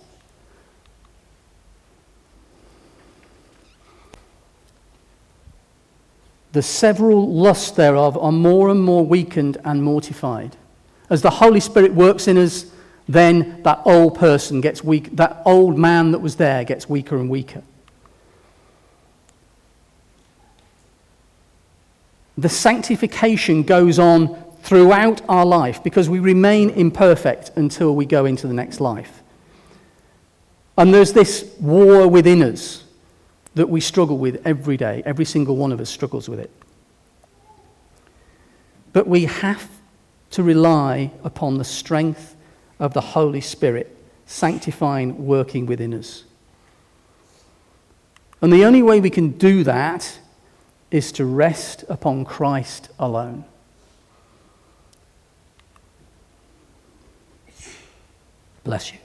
the 6.52 6.62
several 6.62 7.32
lusts 7.32 7.72
thereof 7.72 8.18
are 8.18 8.32
more 8.32 8.70
and 8.70 8.82
more 8.84 9.06
weakened 9.06 9.58
and 9.64 9.84
mortified. 9.84 10.58
As 11.10 11.22
the 11.22 11.30
Holy 11.30 11.60
Spirit 11.60 11.94
works 11.94 12.28
in 12.28 12.38
us, 12.38 12.66
then 13.08 13.62
that 13.64 13.82
old 13.86 14.16
person 14.18 14.62
gets 14.62 14.84
weak, 14.84 15.16
that 15.16 15.42
old 15.46 15.78
man 15.78 16.12
that 16.12 16.20
was 16.20 16.36
there 16.36 16.64
gets 16.64 16.90
weaker 16.90 17.18
and 17.18 17.30
weaker. 17.30 17.64
The 22.38 22.50
sanctification 22.50 23.64
goes 23.64 24.00
on 24.00 24.44
throughout 24.62 25.22
our 25.28 25.46
life 25.46 25.84
because 25.84 26.10
we 26.10 26.20
remain 26.20 26.70
imperfect 26.70 27.52
until 27.56 27.96
we 27.96 28.06
go 28.06 28.26
into 28.26 28.48
the 28.48 28.54
next 28.54 28.80
life. 28.80 29.22
And 30.78 30.94
there's 30.94 31.14
this 31.14 31.54
war 31.60 32.08
within 32.08 32.42
us 32.42 32.84
that 33.56 33.70
we 33.70 33.82
struggle 33.82 34.18
with 34.18 34.42
every 34.46 34.78
day. 34.78 35.04
Every 35.06 35.26
single 35.26 35.58
one 35.58 35.72
of 35.72 35.80
us 35.80 35.90
struggles 35.90 36.30
with 36.30 36.40
it. 36.40 36.52
But 38.94 39.08
we 39.08 39.26
have 39.26 39.70
to 40.32 40.44
rely 40.44 41.12
upon 41.24 41.58
the 41.58 41.64
strength 41.64 42.36
of 42.80 42.94
the 42.94 43.02
Holy 43.02 43.42
Spirit, 43.42 43.96
sanctifying, 44.26 45.26
working 45.26 45.66
within 45.66 45.94
us. 45.94 46.24
And 48.42 48.52
the 48.52 48.66
only 48.66 48.82
way 48.82 49.00
we 49.00 49.10
can 49.10 49.32
do 49.32 49.64
that 49.64 50.20
is 50.90 51.12
to 51.14 51.26
rest 51.26 51.84
upon 51.90 52.26
Christ 52.26 52.90
alone. 52.98 53.46
Bless 58.64 58.92
you. 58.92 59.00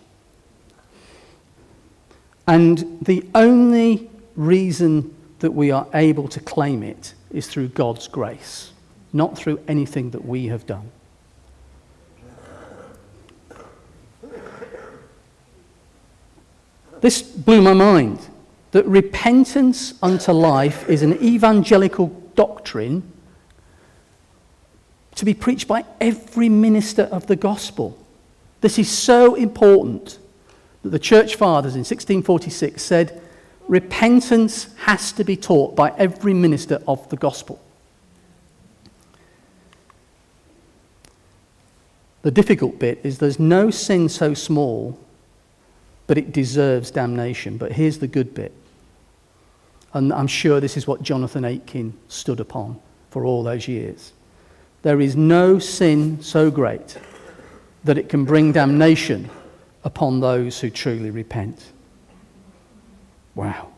And 2.46 2.98
the 3.02 3.24
only 3.34 4.10
reason 4.36 5.14
that 5.40 5.52
we 5.52 5.70
are 5.70 5.86
able 5.94 6.28
to 6.28 6.40
claim 6.40 6.82
it 6.82 7.14
is 7.30 7.46
through 7.46 7.68
God's 7.68 8.08
grace, 8.08 8.72
not 9.12 9.36
through 9.36 9.60
anything 9.66 10.10
that 10.10 10.24
we 10.24 10.46
have 10.46 10.66
done. 10.66 10.90
This 17.00 17.22
blew 17.22 17.60
my 17.60 17.74
mind 17.74 18.18
that 18.72 18.86
repentance 18.86 19.94
unto 20.02 20.32
life 20.32 20.88
is 20.88 21.02
an 21.02 21.14
evangelical 21.22 22.08
doctrine 22.34 23.12
to 25.14 25.24
be 25.24 25.34
preached 25.34 25.68
by 25.68 25.84
every 26.00 26.48
minister 26.48 27.04
of 27.04 27.26
the 27.26 27.36
gospel. 27.36 27.98
This 28.60 28.78
is 28.78 28.90
so 28.90 29.34
important 29.34 30.18
that 30.82 30.90
the 30.90 30.98
church 30.98 31.36
fathers 31.36 31.74
in 31.74 31.80
1646 31.80 32.82
said 32.82 33.22
repentance 33.68 34.74
has 34.76 35.12
to 35.12 35.24
be 35.24 35.36
taught 35.36 35.74
by 35.74 35.92
every 35.98 36.32
minister 36.32 36.80
of 36.86 37.08
the 37.08 37.16
gospel. 37.16 37.60
The 42.22 42.30
difficult 42.30 42.78
bit 42.78 43.00
is 43.04 43.18
there's 43.18 43.38
no 43.38 43.70
sin 43.70 44.08
so 44.08 44.34
small, 44.34 44.98
but 46.06 46.18
it 46.18 46.32
deserves 46.32 46.90
damnation. 46.90 47.56
But 47.56 47.72
here's 47.72 47.98
the 47.98 48.08
good 48.08 48.34
bit. 48.34 48.52
And 49.92 50.12
I'm 50.12 50.26
sure 50.26 50.60
this 50.60 50.76
is 50.76 50.86
what 50.86 51.02
Jonathan 51.02 51.44
Aitken 51.44 51.94
stood 52.08 52.40
upon 52.40 52.80
for 53.10 53.24
all 53.24 53.42
those 53.42 53.68
years. 53.68 54.12
There 54.82 55.00
is 55.00 55.16
no 55.16 55.58
sin 55.58 56.20
so 56.22 56.50
great 56.50 56.98
that 57.86 57.98
it 57.98 58.08
can 58.08 58.24
bring 58.24 58.52
damnation 58.52 59.30
upon 59.84 60.20
those 60.20 60.60
who 60.60 60.68
truly 60.70 61.10
repent. 61.10 61.72
Wow. 63.34 63.68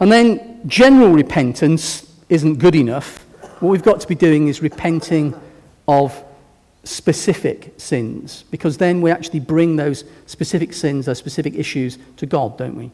And 0.00 0.10
then 0.12 0.60
general 0.66 1.10
repentance 1.10 2.10
isn't 2.28 2.58
good 2.58 2.74
enough. 2.74 3.24
What 3.60 3.70
we've 3.70 3.82
got 3.82 4.00
to 4.00 4.08
be 4.08 4.14
doing 4.14 4.48
is 4.48 4.60
repenting 4.60 5.34
of 5.88 6.22
specific 6.84 7.74
sins, 7.78 8.44
because 8.50 8.76
then 8.76 9.00
we 9.00 9.10
actually 9.10 9.40
bring 9.40 9.76
those 9.76 10.04
specific 10.26 10.72
sins, 10.72 11.06
those 11.06 11.18
specific 11.18 11.54
issues 11.54 11.98
to 12.16 12.26
God, 12.26 12.58
don't 12.58 12.76
we? 12.76 12.90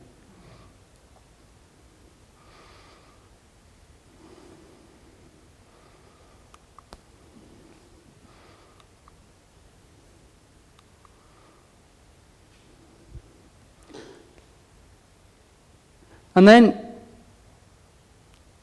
And 16.34 16.48
then 16.48 16.78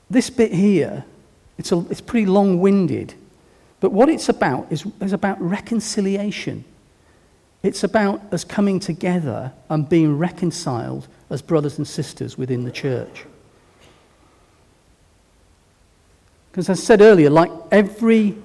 this 0.09 0.29
bit 0.29 0.53
here, 0.53 1.05
it's, 1.57 1.71
a, 1.71 1.79
it's 1.89 2.01
pretty 2.01 2.25
long 2.25 2.59
winded, 2.59 3.13
but 3.79 3.91
what 3.91 4.09
it's 4.09 4.29
about 4.29 4.71
is, 4.71 4.85
is 5.01 5.13
about 5.13 5.39
reconciliation. 5.41 6.65
It's 7.61 7.83
about 7.83 8.21
us 8.33 8.43
coming 8.43 8.79
together 8.79 9.51
and 9.69 9.87
being 9.87 10.17
reconciled 10.17 11.07
as 11.29 11.41
brothers 11.41 11.77
and 11.77 11.87
sisters 11.87 12.37
within 12.37 12.63
the 12.63 12.71
church. 12.71 13.25
Because, 16.51 16.69
as 16.69 16.79
I 16.79 16.83
said 16.83 17.01
earlier, 17.01 17.29
like 17.29 17.51
every 17.71 18.35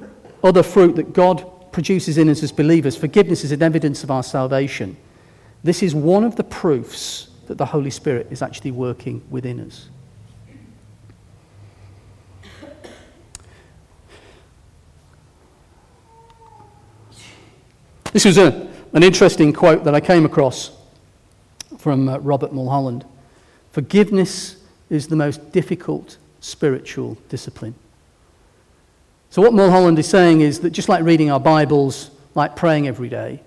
other 0.42 0.62
fruit 0.62 0.96
that 0.96 1.12
God 1.12 1.72
produces 1.72 2.18
in 2.18 2.28
us 2.28 2.42
as 2.42 2.52
believers, 2.52 2.96
forgiveness 2.96 3.44
is 3.44 3.52
an 3.52 3.62
evidence 3.62 4.04
of 4.04 4.10
our 4.10 4.22
salvation. 4.22 4.96
This 5.62 5.82
is 5.82 5.94
one 5.94 6.24
of 6.24 6.36
the 6.36 6.44
proofs 6.44 7.28
that 7.46 7.58
the 7.58 7.66
Holy 7.66 7.90
Spirit 7.90 8.28
is 8.30 8.42
actually 8.42 8.70
working 8.70 9.22
within 9.30 9.60
us. 9.60 9.88
This 18.12 18.24
was 18.24 18.38
a, 18.38 18.68
an 18.92 19.02
interesting 19.02 19.52
quote 19.52 19.82
that 19.82 19.94
I 19.94 20.00
came 20.00 20.24
across 20.24 20.70
from 21.78 22.08
uh, 22.08 22.18
Robert 22.18 22.52
Mulholland. 22.52 23.04
Forgiveness 23.72 24.62
is 24.88 25.08
the 25.08 25.16
most 25.16 25.50
difficult 25.50 26.16
spiritual 26.38 27.18
discipline. 27.28 27.74
So, 29.30 29.42
what 29.42 29.52
Mulholland 29.52 29.98
is 29.98 30.06
saying 30.06 30.42
is 30.42 30.60
that 30.60 30.70
just 30.70 30.88
like 30.88 31.02
reading 31.02 31.28
our 31.28 31.40
Bibles, 31.40 32.12
like 32.36 32.54
praying 32.54 32.86
every 32.86 33.08
day, 33.08 33.42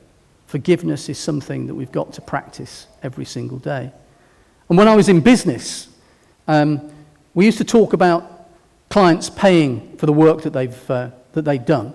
forgiveness 0.48 1.10
is 1.10 1.20
something 1.20 1.68
that 1.68 1.76
we've 1.76 1.92
got 1.92 2.14
to 2.14 2.22
practice 2.22 2.88
every 3.04 3.26
single 3.26 3.60
day. 3.60 3.92
And 4.70 4.78
when 4.78 4.88
I 4.88 4.96
was 4.96 5.10
in 5.10 5.22
business, 5.22 5.90
um, 6.48 6.90
we 7.34 7.46
used 7.46 7.60
to 7.60 7.64
talk 7.64 7.94
about 7.94 8.50
clients 8.90 9.30
paying 9.30 9.98
for 9.98 10.06
the 10.06 10.14
work 10.14 10.42
that 10.42 10.54
they've, 10.54 10.92
uh, 10.92 11.12
that 11.34 11.44
they've 11.44 11.64
done. 11.64 11.94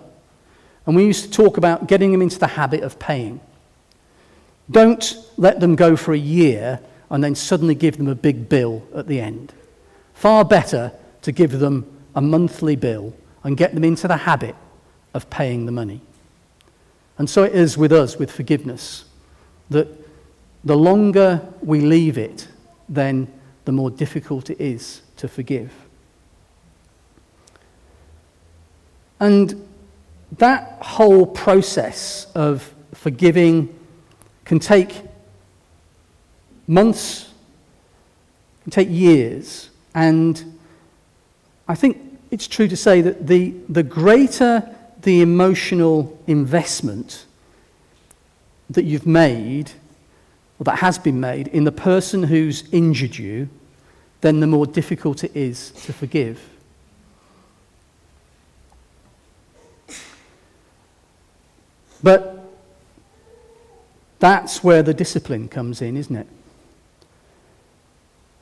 And 0.86 0.94
we 0.94 1.04
used 1.04 1.24
to 1.24 1.30
talk 1.30 1.56
about 1.56 1.88
getting 1.88 2.12
them 2.12 2.22
into 2.22 2.38
the 2.38 2.46
habit 2.46 2.82
of 2.82 2.98
paying. 2.98 3.40
Don't 4.70 5.16
let 5.36 5.60
them 5.60 5.74
go 5.74 5.96
for 5.96 6.12
a 6.12 6.18
year 6.18 6.80
and 7.10 7.22
then 7.22 7.34
suddenly 7.34 7.74
give 7.74 7.96
them 7.96 8.08
a 8.08 8.14
big 8.14 8.48
bill 8.48 8.86
at 8.94 9.06
the 9.06 9.20
end. 9.20 9.52
Far 10.14 10.44
better 10.44 10.92
to 11.22 11.32
give 11.32 11.58
them 11.58 11.86
a 12.14 12.20
monthly 12.20 12.76
bill 12.76 13.14
and 13.44 13.56
get 13.56 13.74
them 13.74 13.84
into 13.84 14.08
the 14.08 14.16
habit 14.16 14.54
of 15.14 15.28
paying 15.30 15.66
the 15.66 15.72
money. 15.72 16.00
And 17.18 17.28
so 17.28 17.44
it 17.44 17.54
is 17.54 17.76
with 17.76 17.92
us 17.92 18.18
with 18.18 18.30
forgiveness 18.30 19.04
that 19.70 19.88
the 20.64 20.76
longer 20.76 21.46
we 21.60 21.80
leave 21.80 22.18
it, 22.18 22.48
then 22.88 23.32
the 23.64 23.72
more 23.72 23.90
difficult 23.90 24.50
it 24.50 24.60
is 24.60 25.02
to 25.16 25.28
forgive. 25.28 25.72
And 29.20 29.68
that 30.38 30.78
whole 30.82 31.26
process 31.26 32.26
of 32.34 32.74
forgiving 32.94 33.78
can 34.44 34.58
take 34.58 35.02
months, 36.66 37.32
can 38.62 38.72
take 38.72 38.88
years. 38.90 39.70
And 39.94 40.58
I 41.68 41.74
think 41.74 41.98
it's 42.30 42.48
true 42.48 42.66
to 42.66 42.76
say 42.76 43.00
that 43.02 43.26
the, 43.26 43.54
the 43.68 43.82
greater 43.82 44.74
the 45.02 45.20
emotional 45.20 46.18
investment 46.26 47.26
that 48.70 48.84
you've 48.84 49.06
made, 49.06 49.72
or 50.58 50.64
that 50.64 50.78
has 50.78 50.98
been 50.98 51.20
made, 51.20 51.48
in 51.48 51.64
the 51.64 51.72
person 51.72 52.24
who's 52.24 52.64
injured 52.72 53.16
you, 53.16 53.48
then 54.20 54.40
the 54.40 54.46
more 54.46 54.66
difficult 54.66 55.24
it 55.24 55.36
is 55.36 55.72
to 55.72 55.92
forgive. 55.92 56.40
But 62.02 62.38
that's 64.18 64.62
where 64.62 64.82
the 64.82 64.94
discipline 64.94 65.48
comes 65.48 65.82
in, 65.82 65.96
isn't 65.96 66.16
it? 66.16 66.26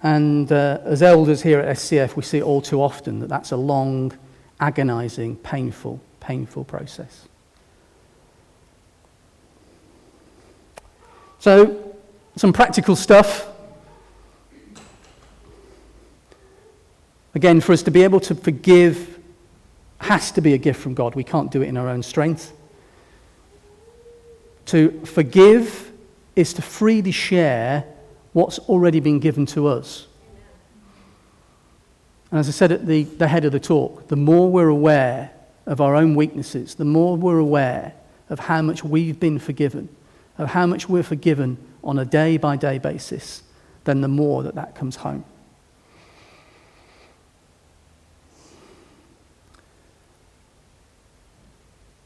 And 0.02 0.50
uh, 0.50 0.78
as 0.84 1.02
elders 1.02 1.42
here 1.42 1.60
at 1.60 1.76
SCF, 1.76 2.16
we 2.16 2.22
see 2.22 2.40
all 2.42 2.62
too 2.62 2.82
often 2.82 3.20
that 3.20 3.28
that's 3.28 3.50
a 3.50 3.56
long, 3.56 4.12
agonizing, 4.58 5.36
painful, 5.36 6.00
painful 6.20 6.64
process. 6.64 7.26
So, 11.38 11.96
some 12.36 12.52
practical 12.52 12.96
stuff. 12.96 13.48
Again, 17.34 17.60
for 17.60 17.72
us 17.72 17.82
to 17.84 17.90
be 17.90 18.02
able 18.02 18.20
to 18.20 18.34
forgive 18.34 19.18
has 19.98 20.30
to 20.32 20.40
be 20.40 20.54
a 20.54 20.58
gift 20.58 20.80
from 20.80 20.94
God. 20.94 21.14
We 21.14 21.24
can't 21.24 21.50
do 21.50 21.62
it 21.62 21.68
in 21.68 21.76
our 21.76 21.88
own 21.88 22.02
strength. 22.02 22.52
To 24.66 25.00
forgive 25.04 25.92
is 26.36 26.52
to 26.54 26.62
freely 26.62 27.10
share 27.10 27.84
what's 28.32 28.58
already 28.60 29.00
been 29.00 29.18
given 29.18 29.46
to 29.46 29.66
us. 29.66 30.06
And 32.30 32.38
as 32.38 32.48
I 32.48 32.52
said 32.52 32.72
at 32.72 32.86
the, 32.86 33.04
the 33.04 33.28
head 33.28 33.44
of 33.44 33.52
the 33.52 33.60
talk, 33.60 34.08
the 34.08 34.16
more 34.16 34.50
we're 34.50 34.68
aware 34.68 35.30
of 35.66 35.80
our 35.80 35.94
own 35.94 36.14
weaknesses, 36.14 36.74
the 36.74 36.84
more 36.84 37.16
we're 37.16 37.38
aware 37.38 37.94
of 38.28 38.38
how 38.38 38.62
much 38.62 38.84
we've 38.84 39.20
been 39.20 39.38
forgiven, 39.38 39.88
of 40.38 40.48
how 40.48 40.66
much 40.66 40.88
we're 40.88 41.02
forgiven 41.02 41.58
on 41.82 41.98
a 41.98 42.04
day 42.04 42.36
by 42.36 42.56
day 42.56 42.78
basis, 42.78 43.42
then 43.84 44.00
the 44.00 44.08
more 44.08 44.42
that 44.42 44.54
that 44.54 44.74
comes 44.74 44.96
home. 44.96 45.24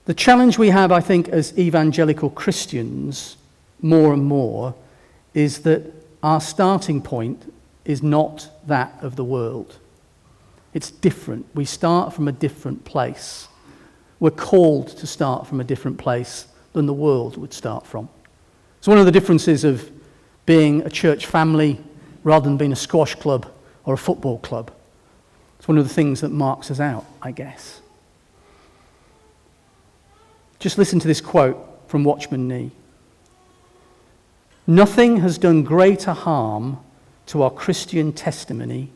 The 0.07 0.15
challenge 0.15 0.59
we 0.59 0.69
have, 0.69 0.93
I 0.93 1.01
think, 1.01 1.29
as 1.29 1.59
evangelical 1.59 2.29
Christians, 2.29 3.39
more 3.81 4.13
and 4.13 4.25
more, 4.25 4.75
is 5.33 5.61
that 5.61 5.93
our 6.23 6.41
starting 6.41 7.01
point 7.01 7.53
is 7.85 8.03
not 8.03 8.49
that 8.67 8.95
of 9.01 9.17
the 9.17 9.25
world. 9.25 9.79
It's 10.75 10.91
different. 10.91 11.47
We 11.55 11.65
start 11.65 12.13
from 12.13 12.29
a 12.29 12.33
different 12.33 12.85
place. 12.85 13.49
We're 14.19 14.31
called 14.31 14.89
to 14.89 15.07
start 15.07 15.47
from 15.47 15.61
a 15.61 15.65
different 15.65 15.99
place 15.99 16.49
than 16.73 16.87
the 16.87 16.93
world 16.93 17.37
would 17.37 17.55
start 17.55 17.87
from. 17.87 18.09
It's 18.79 18.89
one 18.89 18.99
of 18.99 19.07
the 19.07 19.13
differences 19.13 19.65
of 19.65 19.91
being 20.45 20.83
a 20.83 20.91
church 20.91 21.27
family 21.27 21.81
rather 22.25 22.45
than 22.45 22.57
being 22.57 22.73
a 22.73 22.77
squash 22.77 23.15
club 23.15 23.51
or 23.85 23.95
a 23.95 23.99
football 23.99 24.39
club. 24.39 24.73
It's 25.59 25.69
one 25.69 25.79
of 25.79 25.87
the 25.87 25.95
things 25.95 26.21
that 26.21 26.31
marks 26.31 26.71
us 26.71 26.81
out, 26.81 27.07
I 27.23 27.31
guess. 27.31 27.81
Just 30.59 30.77
listen 30.77 30.99
to 31.01 31.07
this 31.07 31.21
quote 31.21 31.57
from 31.87 32.05
Watchman 32.05 32.49
Nee. 32.49 32.71
Nothing 34.67 35.19
has 35.19 35.39
done 35.39 35.63
greater 35.63 36.13
harm 36.13 36.79
to 37.27 37.43
our 37.43 37.51
Christian 37.51 38.13
testimony 38.13 38.91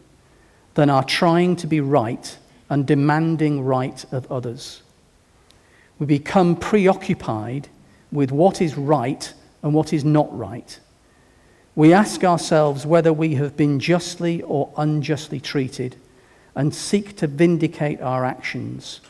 than 0.78 0.88
our 0.90 1.02
trying 1.02 1.56
to 1.56 1.66
be 1.66 1.80
right 1.80 2.38
and 2.70 2.86
demanding 2.86 3.64
right 3.64 4.04
of 4.12 4.30
others. 4.30 4.80
We 5.98 6.06
become 6.06 6.54
preoccupied 6.54 7.66
with 8.12 8.30
what 8.30 8.62
is 8.62 8.76
right 8.76 9.34
and 9.64 9.74
what 9.74 9.92
is 9.92 10.04
not 10.04 10.28
right. 10.38 10.78
We 11.74 11.92
ask 11.92 12.22
ourselves 12.22 12.86
whether 12.86 13.12
we 13.12 13.34
have 13.34 13.56
been 13.56 13.80
justly 13.80 14.40
or 14.42 14.72
unjustly 14.76 15.40
treated 15.40 15.96
and 16.54 16.72
seek 16.72 17.16
to 17.16 17.26
vindicate 17.26 18.00
our 18.00 18.24
actions 18.24 19.00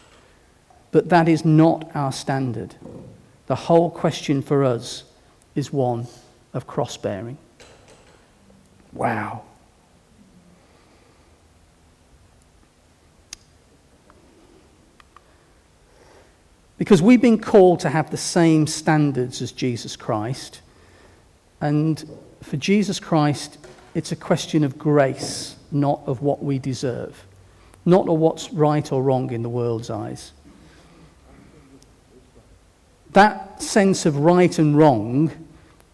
but 0.91 1.11
that 1.11 1.29
is 1.29 1.45
not 1.45 1.95
our 1.95 2.13
standard. 2.13 2.75
The 3.47 3.55
whole 3.55 3.91
question 3.91 4.41
for 4.41 4.65
us 4.65 5.05
is 5.55 5.71
one 5.71 6.07
of 6.55 6.67
cross 6.67 6.97
bearing. 6.97 7.37
Wow. 8.95 9.43
Because 16.79 17.03
we've 17.03 17.21
been 17.21 17.41
called 17.41 17.81
to 17.81 17.91
have 17.91 18.11
the 18.11 18.17
same 18.17 18.67
standards 18.67 19.43
as 19.43 19.53
Jesus 19.53 19.97
Christ, 19.97 20.63
and 21.61 22.09
for 22.41 22.57
Jesus 22.57 23.01
Christ, 23.01 23.59
it's 23.95 24.13
a 24.13 24.17
question 24.17 24.63
of 24.63 24.79
grace, 24.79 25.57
not 25.73 26.01
of 26.07 26.23
what 26.23 26.43
we 26.43 26.61
deserve, 26.61 27.25
not 27.85 28.09
of 28.09 28.19
what's 28.19 28.53
right 28.53 28.91
or 28.93 29.03
wrong 29.03 29.33
in 29.33 29.43
the 29.43 29.49
world's 29.49 29.91
eyes. 29.91 30.33
That 33.13 33.61
sense 33.61 34.07
of 34.07 34.19
right 34.19 34.57
and 34.59 34.77
wrong 34.77 35.33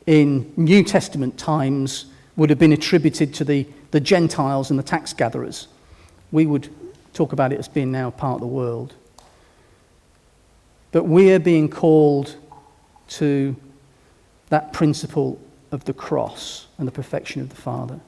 in 0.06 0.52
New 0.56 0.84
Testament 0.84 1.38
times 1.38 2.06
would 2.36 2.50
have 2.50 2.58
been 2.58 2.72
attributed 2.72 3.32
to 3.34 3.44
the, 3.44 3.66
the 3.92 4.00
Gentiles 4.00 4.68
and 4.68 4.78
the 4.78 4.82
tax 4.82 5.14
gatherers. 5.14 5.68
We 6.32 6.44
would 6.44 6.68
talk 7.14 7.32
about 7.32 7.52
it 7.52 7.58
as 7.58 7.68
being 7.68 7.92
now 7.92 8.10
part 8.10 8.34
of 8.34 8.40
the 8.40 8.46
world. 8.48 8.92
But 10.94 11.06
we 11.06 11.32
are 11.32 11.40
being 11.40 11.68
called 11.68 12.36
to 13.08 13.56
that 14.50 14.72
principle 14.72 15.40
of 15.72 15.84
the 15.86 15.92
cross 15.92 16.68
and 16.78 16.86
the 16.86 16.92
perfection 16.92 17.42
of 17.42 17.48
the 17.48 17.56
Father. 17.56 17.98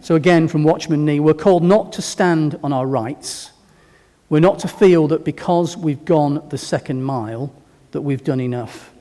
So, 0.00 0.14
again, 0.14 0.48
from 0.48 0.64
Watchman 0.64 1.04
Nee, 1.04 1.20
we're 1.20 1.34
called 1.34 1.62
not 1.62 1.92
to 1.92 2.00
stand 2.00 2.58
on 2.64 2.72
our 2.72 2.86
rights. 2.86 3.50
We're 4.30 4.40
not 4.40 4.58
to 4.60 4.68
feel 4.68 5.08
that 5.08 5.26
because 5.26 5.76
we've 5.76 6.06
gone 6.06 6.42
the 6.48 6.56
second 6.56 7.04
mile, 7.04 7.52
that 7.90 8.00
we've 8.00 8.24
done 8.24 8.40
enough. 8.40 8.94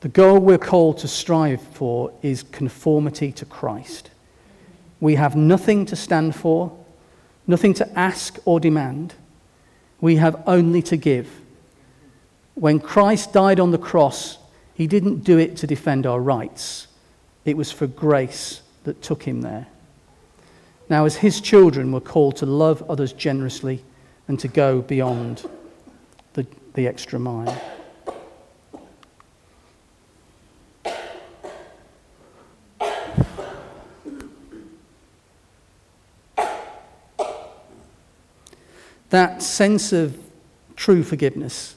The 0.00 0.10
goal 0.10 0.38
we're 0.38 0.58
called 0.58 0.98
to 0.98 1.08
strive 1.08 1.62
for 1.62 2.12
is 2.20 2.42
conformity 2.42 3.32
to 3.32 3.46
Christ. 3.46 4.10
We 5.00 5.14
have 5.14 5.34
nothing 5.34 5.86
to 5.86 5.96
stand 5.96 6.36
for, 6.36 6.76
nothing 7.46 7.72
to 7.72 7.98
ask 7.98 8.38
or 8.44 8.60
demand. 8.60 9.14
We 10.00 10.16
have 10.16 10.42
only 10.46 10.82
to 10.82 10.96
give. 10.96 11.28
When 12.54 12.80
Christ 12.80 13.32
died 13.32 13.60
on 13.60 13.70
the 13.70 13.78
cross, 13.78 14.38
he 14.74 14.86
didn't 14.86 15.24
do 15.24 15.38
it 15.38 15.56
to 15.58 15.66
defend 15.66 16.06
our 16.06 16.20
rights, 16.20 16.86
it 17.44 17.56
was 17.56 17.72
for 17.72 17.86
grace 17.86 18.62
that 18.84 19.02
took 19.02 19.22
him 19.22 19.40
there. 19.40 19.66
Now, 20.88 21.04
as 21.04 21.16
his 21.16 21.40
children, 21.40 21.92
we're 21.92 22.00
called 22.00 22.36
to 22.36 22.46
love 22.46 22.88
others 22.88 23.12
generously 23.12 23.84
and 24.26 24.38
to 24.40 24.48
go 24.48 24.80
beyond 24.80 25.48
the, 26.32 26.46
the 26.74 26.86
extra 26.86 27.18
mile. 27.18 27.60
That 39.10 39.42
sense 39.42 39.92
of 39.92 40.18
true 40.76 41.02
forgiveness, 41.02 41.76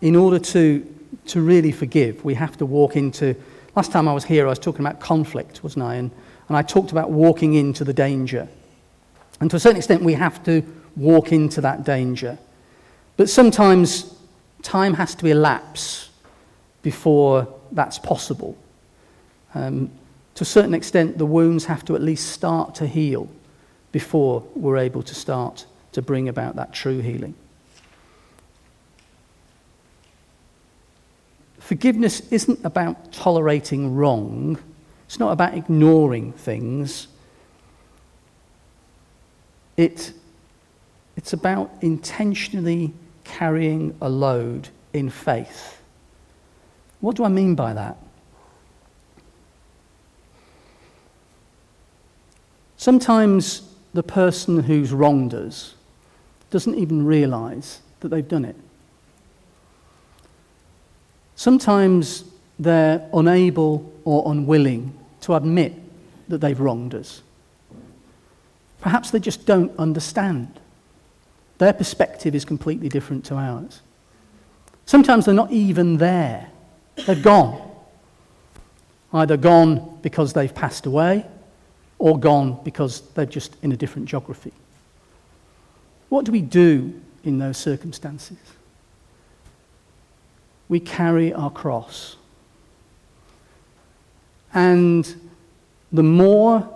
in 0.00 0.14
order 0.16 0.38
to 0.38 0.86
to 1.26 1.40
really 1.40 1.72
forgive, 1.72 2.24
we 2.24 2.34
have 2.34 2.56
to 2.58 2.66
walk 2.66 2.96
into. 2.96 3.34
Last 3.76 3.92
time 3.92 4.08
I 4.08 4.12
was 4.12 4.24
here, 4.24 4.46
I 4.46 4.50
was 4.50 4.58
talking 4.58 4.84
about 4.84 5.00
conflict, 5.00 5.62
wasn't 5.62 5.84
I? 5.84 5.94
And, 5.96 6.10
and 6.48 6.56
I 6.56 6.62
talked 6.62 6.90
about 6.90 7.10
walking 7.10 7.54
into 7.54 7.84
the 7.84 7.92
danger. 7.92 8.48
And 9.40 9.50
to 9.50 9.56
a 9.56 9.60
certain 9.60 9.76
extent, 9.76 10.02
we 10.02 10.14
have 10.14 10.42
to 10.44 10.62
walk 10.96 11.32
into 11.32 11.60
that 11.60 11.84
danger. 11.84 12.38
But 13.16 13.30
sometimes 13.30 14.14
time 14.62 14.94
has 14.94 15.14
to 15.16 15.26
elapse 15.26 16.10
before 16.82 17.46
that's 17.72 17.98
possible. 17.98 18.56
Um, 19.54 19.90
to 20.34 20.42
a 20.42 20.46
certain 20.46 20.74
extent, 20.74 21.18
the 21.18 21.26
wounds 21.26 21.66
have 21.66 21.84
to 21.86 21.94
at 21.94 22.02
least 22.02 22.32
start 22.32 22.74
to 22.76 22.86
heal 22.86 23.28
before 23.92 24.44
we're 24.54 24.78
able 24.78 25.02
to 25.02 25.14
start 25.14 25.66
to 25.92 26.02
bring 26.02 26.28
about 26.28 26.56
that 26.56 26.72
true 26.72 27.00
healing. 27.00 27.34
Forgiveness 31.58 32.20
isn't 32.30 32.64
about 32.64 33.12
tolerating 33.12 33.94
wrong, 33.94 34.58
it's 35.06 35.18
not 35.18 35.32
about 35.32 35.54
ignoring 35.54 36.32
things. 36.32 37.08
It, 39.76 40.12
it's 41.16 41.32
about 41.32 41.70
intentionally 41.82 42.92
carrying 43.24 43.96
a 44.00 44.08
load 44.08 44.68
in 44.92 45.08
faith. 45.08 45.80
What 47.00 47.16
do 47.16 47.24
I 47.24 47.28
mean 47.28 47.54
by 47.54 47.74
that? 47.74 47.96
Sometimes 52.76 53.72
the 53.92 54.02
person 54.02 54.62
who's 54.62 54.92
wronged 54.92 55.34
us 55.34 55.74
doesn't 56.50 56.74
even 56.76 57.04
realize 57.04 57.80
that 58.00 58.08
they've 58.08 58.28
done 58.28 58.44
it. 58.44 58.56
Sometimes 61.36 62.24
they're 62.58 63.08
unable 63.12 63.92
or 64.04 64.30
unwilling 64.32 64.92
to 65.20 65.34
admit 65.34 65.74
that 66.28 66.38
they've 66.38 66.58
wronged 66.58 66.94
us. 66.94 67.22
Perhaps 68.80 69.10
they 69.10 69.18
just 69.18 69.46
don't 69.46 69.76
understand. 69.78 70.60
Their 71.58 71.72
perspective 71.72 72.34
is 72.34 72.44
completely 72.44 72.88
different 72.88 73.24
to 73.26 73.34
ours. 73.34 73.82
Sometimes 74.86 75.26
they're 75.26 75.34
not 75.34 75.50
even 75.50 75.98
there, 75.98 76.48
they've 77.06 77.22
gone. 77.22 77.64
Either 79.12 79.36
gone 79.36 79.98
because 80.02 80.32
they've 80.32 80.54
passed 80.54 80.86
away 80.86 81.26
or 81.98 82.18
gone 82.18 82.58
because 82.62 83.00
they're 83.14 83.26
just 83.26 83.56
in 83.62 83.72
a 83.72 83.76
different 83.76 84.08
geography. 84.08 84.52
What 86.08 86.24
do 86.24 86.32
we 86.32 86.40
do 86.40 87.00
in 87.24 87.38
those 87.38 87.58
circumstances? 87.58 88.38
we 90.68 90.78
carry 90.78 91.32
our 91.32 91.50
cross. 91.50 92.16
And 94.52 95.30
the 95.92 96.02
more 96.02 96.68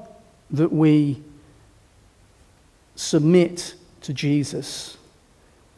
that 0.51 0.73
we 0.73 1.23
submit 2.97 3.75
to 4.03 4.13
Jesus, 4.13 4.97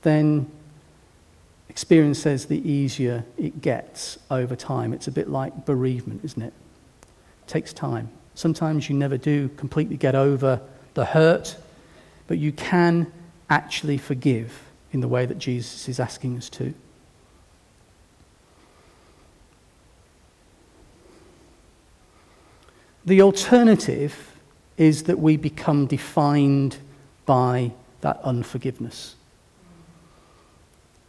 then 0.03 0.51
experience 1.69 2.21
says 2.21 2.47
the 2.47 2.69
easier 2.69 3.25
it 3.37 3.61
gets 3.61 4.19
over 4.31 4.55
time. 4.55 4.93
It's 4.93 5.09
a 5.09 5.13
bit 5.13 5.29
like 5.29 5.67
bereavement, 5.67 6.25
isn't 6.25 6.43
it? 6.43 6.53
It 7.03 7.49
takes 7.49 7.73
time. 7.73 8.11
Sometimes 8.35 8.89
you 8.89 8.97
never 8.97 9.17
do 9.17 9.49
completely 9.51 9.97
get 9.97 10.15
over 10.15 10.61
the 10.95 11.05
hurt, 11.05 11.57
but 12.27 12.39
you 12.39 12.53
can 12.53 13.13
actually 13.51 13.99
forgive 13.99 14.63
in 14.93 15.01
the 15.01 15.09
way 15.09 15.27
that 15.27 15.39
Jesus 15.39 15.89
is 15.89 16.01
asking 16.01 16.37
us 16.37 16.49
to. 16.51 16.75
The 23.07 23.21
alternative 23.21 24.39
is 24.79 25.03
that 25.05 25.19
we 25.19 25.37
become 25.37 25.87
defined 25.87 26.79
by 27.27 27.73
that 28.01 28.21
unforgiveness. 28.23 29.17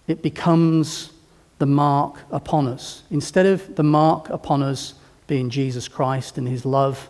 It 0.08 0.21
becomes 0.21 1.12
the 1.58 1.65
mark 1.65 2.17
upon 2.32 2.67
us. 2.67 3.04
Instead 3.10 3.45
of 3.45 3.76
the 3.76 3.84
mark 3.84 4.30
upon 4.30 4.62
us 4.62 4.95
being 5.28 5.50
Jesus 5.50 5.88
Christ 5.88 6.38
and 6.38 6.48
his 6.48 6.65
love 6.65 7.10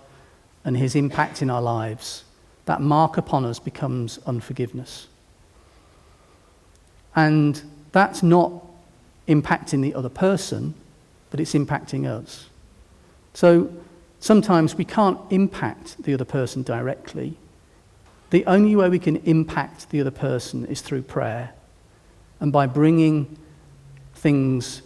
and 0.63 0.77
his 0.77 0.95
impact 0.95 1.41
in 1.41 1.49
our 1.49 1.61
lives, 1.61 2.23
that 2.65 2.81
mark 2.81 3.17
upon 3.17 3.43
us 3.43 3.59
becomes 3.59 4.19
unforgiveness. 4.25 5.07
And 7.15 7.61
that's 7.91 8.21
not 8.21 8.51
impacting 9.27 9.81
the 9.81 9.93
other 9.93 10.09
person, 10.09 10.73
but 11.29 11.39
it's 11.39 11.53
impacting 11.53 12.05
us. 12.05 12.49
So 13.33 13.71
Sometimes 14.25 14.73
we 14.73 14.85
can't 14.85 15.19
impact 15.29 16.01
the 16.01 16.15
other 16.15 16.25
person 16.25 16.63
directly. 16.63 17.37
The 18.31 18.43
only 18.47 18.75
way 18.75 18.89
we 18.89 18.97
can 18.97 19.17
impact 19.17 19.91
the 19.91 20.01
other 20.01 20.09
person 20.09 20.65
is 20.65 20.81
through 20.81 21.03
prayer 21.03 21.53
and 22.39 22.51
by 22.51 22.65
bringing 22.65 23.37
things 24.15 24.81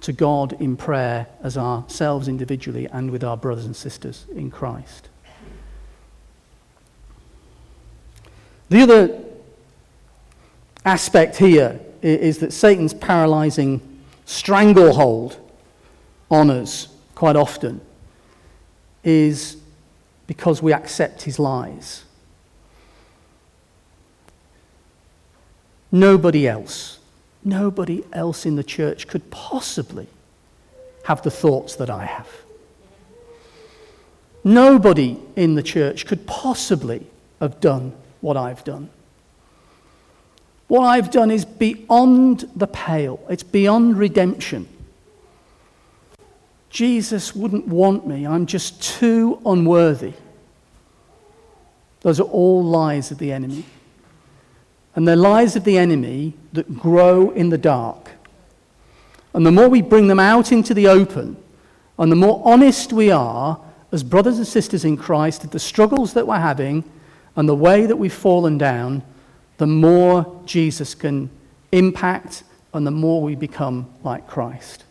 to 0.00 0.14
God 0.14 0.54
in 0.54 0.78
prayer 0.78 1.26
as 1.42 1.58
ourselves 1.58 2.26
individually 2.26 2.88
and 2.90 3.10
with 3.10 3.22
our 3.22 3.36
brothers 3.36 3.66
and 3.66 3.76
sisters 3.76 4.24
in 4.34 4.50
Christ. 4.50 5.10
The 8.70 8.80
other 8.80 9.24
aspect 10.84 11.36
here 11.36 11.80
is 12.02 12.38
that 12.38 12.52
Satan's 12.52 12.94
paralyzing 12.94 13.80
stranglehold 14.24 15.38
on 16.30 16.50
us 16.50 16.88
quite 17.14 17.36
often 17.36 17.80
is 19.04 19.56
because 20.26 20.62
we 20.62 20.72
accept 20.72 21.22
his 21.22 21.38
lies. 21.38 22.04
Nobody 25.90 26.48
else, 26.48 26.98
nobody 27.44 28.02
else 28.12 28.46
in 28.46 28.56
the 28.56 28.64
church 28.64 29.06
could 29.06 29.30
possibly 29.30 30.06
have 31.04 31.22
the 31.22 31.30
thoughts 31.30 31.76
that 31.76 31.90
I 31.90 32.06
have. 32.06 32.28
Nobody 34.44 35.18
in 35.36 35.54
the 35.54 35.62
church 35.62 36.06
could 36.06 36.26
possibly 36.26 37.06
have 37.40 37.60
done 37.60 37.92
what 38.20 38.36
I've 38.36 38.64
done. 38.64 38.88
What 40.72 40.84
I've 40.84 41.10
done 41.10 41.30
is 41.30 41.44
beyond 41.44 42.48
the 42.56 42.66
pale, 42.66 43.20
it's 43.28 43.42
beyond 43.42 43.98
redemption. 43.98 44.66
Jesus 46.70 47.36
wouldn't 47.36 47.68
want 47.68 48.06
me. 48.06 48.26
I'm 48.26 48.46
just 48.46 48.82
too 48.82 49.38
unworthy. 49.44 50.14
Those 52.00 52.20
are 52.20 52.22
all 52.22 52.64
lies 52.64 53.10
of 53.10 53.18
the 53.18 53.32
enemy. 53.32 53.66
And 54.96 55.06
they're 55.06 55.14
lies 55.14 55.56
of 55.56 55.64
the 55.64 55.76
enemy 55.76 56.32
that 56.54 56.78
grow 56.78 57.28
in 57.32 57.50
the 57.50 57.58
dark. 57.58 58.12
And 59.34 59.44
the 59.44 59.52
more 59.52 59.68
we 59.68 59.82
bring 59.82 60.06
them 60.06 60.20
out 60.20 60.52
into 60.52 60.72
the 60.72 60.88
open, 60.88 61.36
and 61.98 62.10
the 62.10 62.16
more 62.16 62.40
honest 62.46 62.94
we 62.94 63.10
are 63.10 63.60
as 63.92 64.02
brothers 64.02 64.38
and 64.38 64.46
sisters 64.46 64.86
in 64.86 64.96
Christ 64.96 65.44
of 65.44 65.50
the 65.50 65.60
struggles 65.60 66.14
that 66.14 66.26
we're 66.26 66.38
having 66.38 66.82
and 67.36 67.46
the 67.46 67.54
way 67.54 67.84
that 67.84 67.96
we've 67.96 68.10
fallen 68.10 68.56
down, 68.56 69.02
the 69.58 69.66
more 69.66 70.42
Jesus 70.44 70.94
can 70.94 71.30
impact 71.72 72.44
and 72.74 72.86
the 72.86 72.90
more 72.90 73.22
we 73.22 73.34
become 73.34 73.92
like 74.02 74.26
Christ. 74.26 74.84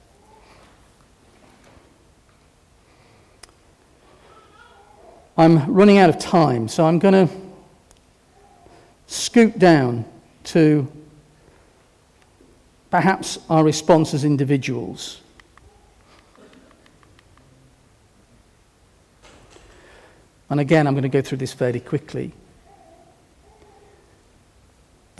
I'm 5.38 5.74
running 5.74 5.98
out 5.98 6.10
of 6.10 6.20
time, 6.20 6.68
so 6.68 6.86
I'm 6.86 7.00
going 7.00 7.28
to 7.28 7.34
scoot 9.08 9.58
down 9.58 10.06
to 10.46 10.92
perhaps 12.92 13.40
our 13.50 13.64
response 13.64 14.14
as 14.14 14.24
individuals. 14.24 15.22
And 20.50 20.60
again, 20.60 20.86
I'm 20.86 20.94
going 20.94 21.04
to 21.04 21.10
go 21.10 21.22
through 21.22 21.38
this 21.38 21.54
fairly 21.54 21.80
quickly. 21.80 22.34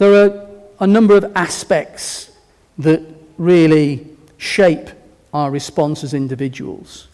There 0.02 0.24
are 0.24 0.48
a 0.80 0.86
number 0.88 1.16
of 1.16 1.30
aspects 1.36 2.32
that 2.76 3.02
really 3.38 4.04
shape 4.36 4.90
our 5.32 5.48
response 5.48 6.02
as 6.02 6.12
individuals. 6.12 7.06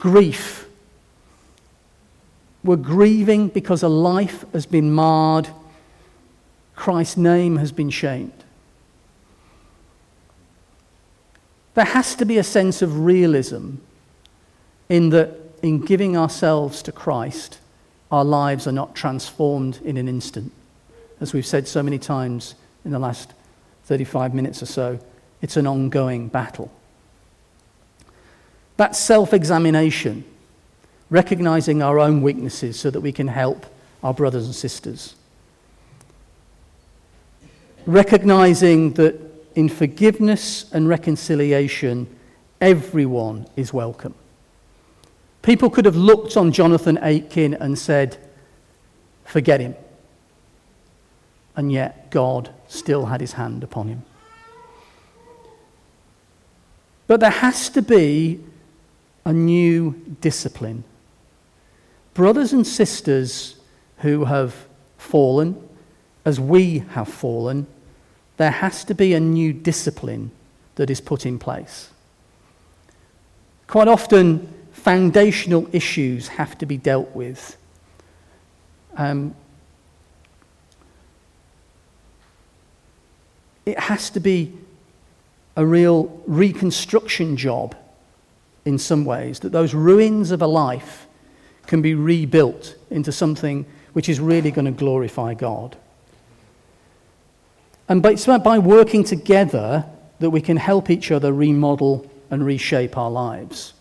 Grief. 0.00 0.66
We're 2.64 2.74
grieving 2.74 3.50
because 3.50 3.84
a 3.84 3.88
life 3.88 4.44
has 4.52 4.66
been 4.66 4.90
marred, 4.90 5.48
Christ's 6.74 7.18
name 7.18 7.58
has 7.58 7.70
been 7.70 7.90
shamed. 7.90 8.42
There 11.74 11.84
has 11.84 12.16
to 12.16 12.24
be 12.24 12.38
a 12.38 12.42
sense 12.42 12.82
of 12.82 13.04
realism 13.04 13.74
in 14.88 15.10
that 15.10 15.38
in 15.62 15.84
giving 15.84 16.16
ourselves 16.16 16.82
to 16.82 16.90
Christ, 16.90 17.60
our 18.12 18.24
lives 18.24 18.66
are 18.66 18.72
not 18.72 18.94
transformed 18.94 19.80
in 19.84 19.96
an 19.96 20.06
instant. 20.06 20.52
As 21.20 21.32
we've 21.32 21.46
said 21.46 21.66
so 21.66 21.82
many 21.82 21.98
times 21.98 22.54
in 22.84 22.90
the 22.90 22.98
last 22.98 23.32
35 23.84 24.34
minutes 24.34 24.62
or 24.62 24.66
so, 24.66 24.98
it's 25.40 25.56
an 25.56 25.66
ongoing 25.66 26.28
battle. 26.28 26.70
That 28.76 28.94
self 28.94 29.32
examination, 29.32 30.24
recognizing 31.08 31.82
our 31.82 31.98
own 31.98 32.20
weaknesses 32.20 32.78
so 32.78 32.90
that 32.90 33.00
we 33.00 33.12
can 33.12 33.28
help 33.28 33.64
our 34.02 34.12
brothers 34.12 34.44
and 34.44 34.54
sisters. 34.54 35.14
Recognizing 37.86 38.92
that 38.94 39.18
in 39.54 39.68
forgiveness 39.68 40.70
and 40.72 40.86
reconciliation, 40.86 42.14
everyone 42.60 43.46
is 43.56 43.72
welcome. 43.72 44.14
People 45.42 45.70
could 45.70 45.84
have 45.84 45.96
looked 45.96 46.36
on 46.36 46.52
Jonathan 46.52 46.98
Aitken 47.02 47.54
and 47.54 47.78
said, 47.78 48.16
Forget 49.24 49.60
him. 49.60 49.74
And 51.56 51.70
yet, 51.70 52.10
God 52.10 52.50
still 52.68 53.06
had 53.06 53.20
his 53.20 53.32
hand 53.32 53.62
upon 53.62 53.88
him. 53.88 54.04
But 57.06 57.20
there 57.20 57.30
has 57.30 57.68
to 57.70 57.82
be 57.82 58.40
a 59.24 59.32
new 59.32 59.92
discipline. 60.20 60.84
Brothers 62.14 62.52
and 62.52 62.66
sisters 62.66 63.56
who 63.98 64.24
have 64.24 64.54
fallen, 64.96 65.68
as 66.24 66.38
we 66.38 66.78
have 66.90 67.08
fallen, 67.08 67.66
there 68.36 68.50
has 68.50 68.84
to 68.84 68.94
be 68.94 69.14
a 69.14 69.20
new 69.20 69.52
discipline 69.52 70.30
that 70.76 70.90
is 70.90 71.00
put 71.00 71.26
in 71.26 71.38
place. 71.38 71.90
Quite 73.66 73.88
often, 73.88 74.61
foundational 74.82 75.68
issues 75.72 76.26
have 76.26 76.58
to 76.58 76.66
be 76.66 76.76
dealt 76.76 77.14
with. 77.14 77.56
Um, 78.96 79.36
it 83.64 83.78
has 83.78 84.10
to 84.10 84.20
be 84.20 84.52
a 85.56 85.64
real 85.64 86.20
reconstruction 86.26 87.36
job 87.36 87.76
in 88.64 88.76
some 88.76 89.04
ways, 89.04 89.38
that 89.40 89.52
those 89.52 89.72
ruins 89.72 90.32
of 90.32 90.42
a 90.42 90.46
life 90.46 91.06
can 91.66 91.80
be 91.80 91.94
rebuilt 91.94 92.74
into 92.90 93.12
something 93.12 93.64
which 93.92 94.08
is 94.08 94.18
really 94.18 94.50
going 94.50 94.64
to 94.64 94.72
glorify 94.72 95.34
God. 95.34 95.76
And 97.88 98.04
it's 98.04 98.26
by 98.26 98.58
working 98.58 99.04
together 99.04 99.84
that 100.18 100.30
we 100.30 100.40
can 100.40 100.56
help 100.56 100.90
each 100.90 101.12
other 101.12 101.32
remodel 101.32 102.10
and 102.30 102.44
reshape 102.44 102.96
our 102.96 103.10
lives. 103.10 103.74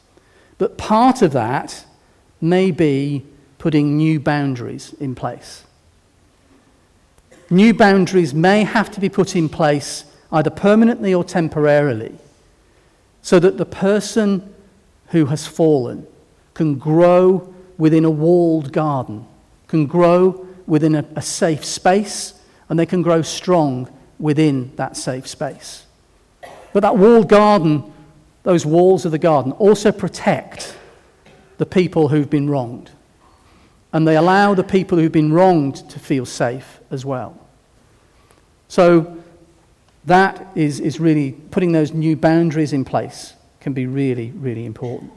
But 0.62 0.78
part 0.78 1.24
of 1.24 1.32
that 1.32 1.86
may 2.40 2.70
be 2.70 3.26
putting 3.58 3.98
new 3.98 4.20
boundaries 4.20 4.94
in 5.00 5.16
place. 5.16 5.64
New 7.50 7.74
boundaries 7.74 8.32
may 8.32 8.64
have 8.64 8.92
to 8.92 9.00
be 9.00 9.10
put 9.10 9.36
in 9.36 9.50
place 9.50 10.06
either 10.32 10.52
permanently 10.52 11.16
or 11.16 11.24
temporarily 11.24 12.14
so 13.24 13.40
that 13.40 13.58
the 13.58 13.66
person 13.66 14.54
who 15.08 15.26
has 15.26 15.48
fallen 15.48 16.06
can 16.54 16.76
grow 16.76 17.52
within 17.80 18.06
a 18.06 18.12
walled 18.12 18.72
garden, 18.72 19.26
can 19.68 19.88
grow 19.88 20.46
within 20.68 20.94
a, 20.94 21.04
a 21.16 21.24
safe 21.24 21.66
space, 21.66 22.36
and 22.70 22.78
they 22.78 22.86
can 22.86 23.02
grow 23.02 23.24
strong 23.24 23.90
within 24.20 24.72
that 24.76 24.96
safe 24.96 25.26
space. 25.26 25.88
But 26.72 26.82
that 26.82 26.98
walled 26.98 27.30
garden 27.30 27.91
those 28.44 28.66
walls 28.66 29.06
of 29.06 29.12
the 29.12 29.20
garden 29.20 29.52
also 29.54 29.92
protect 29.92 30.76
the 31.58 31.66
people 31.66 32.08
who've 32.08 32.30
been 32.30 32.50
wronged. 32.50 32.92
And 33.94 34.08
they 34.08 34.16
allow 34.16 34.54
the 34.54 34.64
people 34.64 34.98
who've 34.98 35.12
been 35.12 35.34
wronged 35.34 35.90
to 35.90 36.00
feel 36.00 36.26
safe 36.26 36.80
as 36.90 37.06
well. 37.06 37.38
So, 38.68 39.18
that 40.06 40.48
is, 40.56 40.80
is 40.80 41.00
really 41.00 41.34
putting 41.52 41.74
those 41.74 41.94
new 41.94 42.16
boundaries 42.16 42.74
in 42.74 42.84
place 42.84 43.34
can 43.60 43.74
be 43.74 43.86
really, 43.86 44.32
really 44.32 44.66
important. 44.66 45.12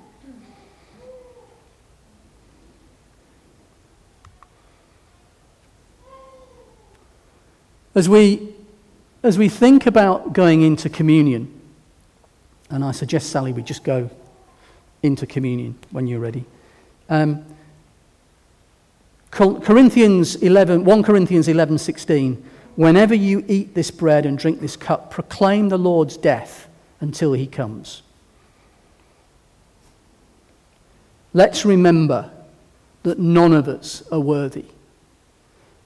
As 7.95 8.09
we, 8.09 8.55
as 9.23 9.39
we 9.39 9.49
think 9.49 9.87
about 9.87 10.33
going 10.33 10.63
into 10.63 10.91
communion, 10.91 11.54
and 12.71 12.85
I 12.85 12.93
suggest, 12.93 13.31
Sally, 13.31 13.53
we 13.53 13.63
just 13.63 13.85
go 13.85 14.11
into 15.03 15.27
communion 15.27 15.79
when 15.91 16.07
you're 16.07 16.21
ready. 16.21 16.45
Um, 17.09 17.45
Corinthians 19.31 20.37
11, 20.37 20.85
1 20.85 21.03
Corinthians 21.03 21.49
11, 21.49 21.79
16. 21.79 22.51
Whenever 22.77 23.15
you 23.15 23.45
eat 23.49 23.75
this 23.75 23.91
bread 23.91 24.27
and 24.27 24.39
drink 24.39 24.61
this 24.61 24.77
cup, 24.77 25.11
proclaim 25.11 25.69
the 25.69 25.79
Lord's 25.79 26.17
death 26.17 26.69
until 27.01 27.33
he 27.33 27.47
comes. 27.47 28.03
Let's 31.33 31.65
remember 31.65 32.31
that 33.03 33.19
none 33.19 33.53
of 33.53 33.69
us 33.69 34.05
are 34.11 34.21
worthy. 34.21 34.67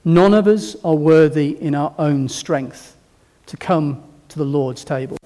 None 0.05 0.33
of 0.33 0.47
us 0.47 0.75
are 0.83 0.95
worthy 0.95 1.57
in 1.59 1.75
our 1.75 1.93
own 1.97 2.29
strength 2.29 2.95
to 3.47 3.57
come 3.57 4.03
to 4.29 4.37
the 4.37 4.45
Lord's 4.45 4.83
table. 4.83 5.17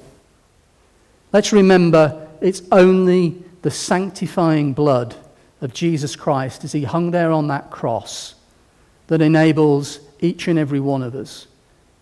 Let's 1.33 1.51
remember 1.51 2.29
it's 2.41 2.61
only 2.71 3.43
the 3.63 3.71
sanctifying 3.71 4.73
blood 4.73 5.15
of 5.61 5.73
Jesus 5.73 6.15
Christ 6.15 6.63
as 6.63 6.71
he 6.73 6.83
hung 6.83 7.09
there 7.09 7.31
on 7.31 7.47
that 7.47 7.71
cross 7.71 8.35
that 9.07 9.21
enables 9.21 9.99
each 10.19 10.47
and 10.47 10.59
every 10.59 10.79
one 10.79 11.01
of 11.01 11.15
us 11.15 11.47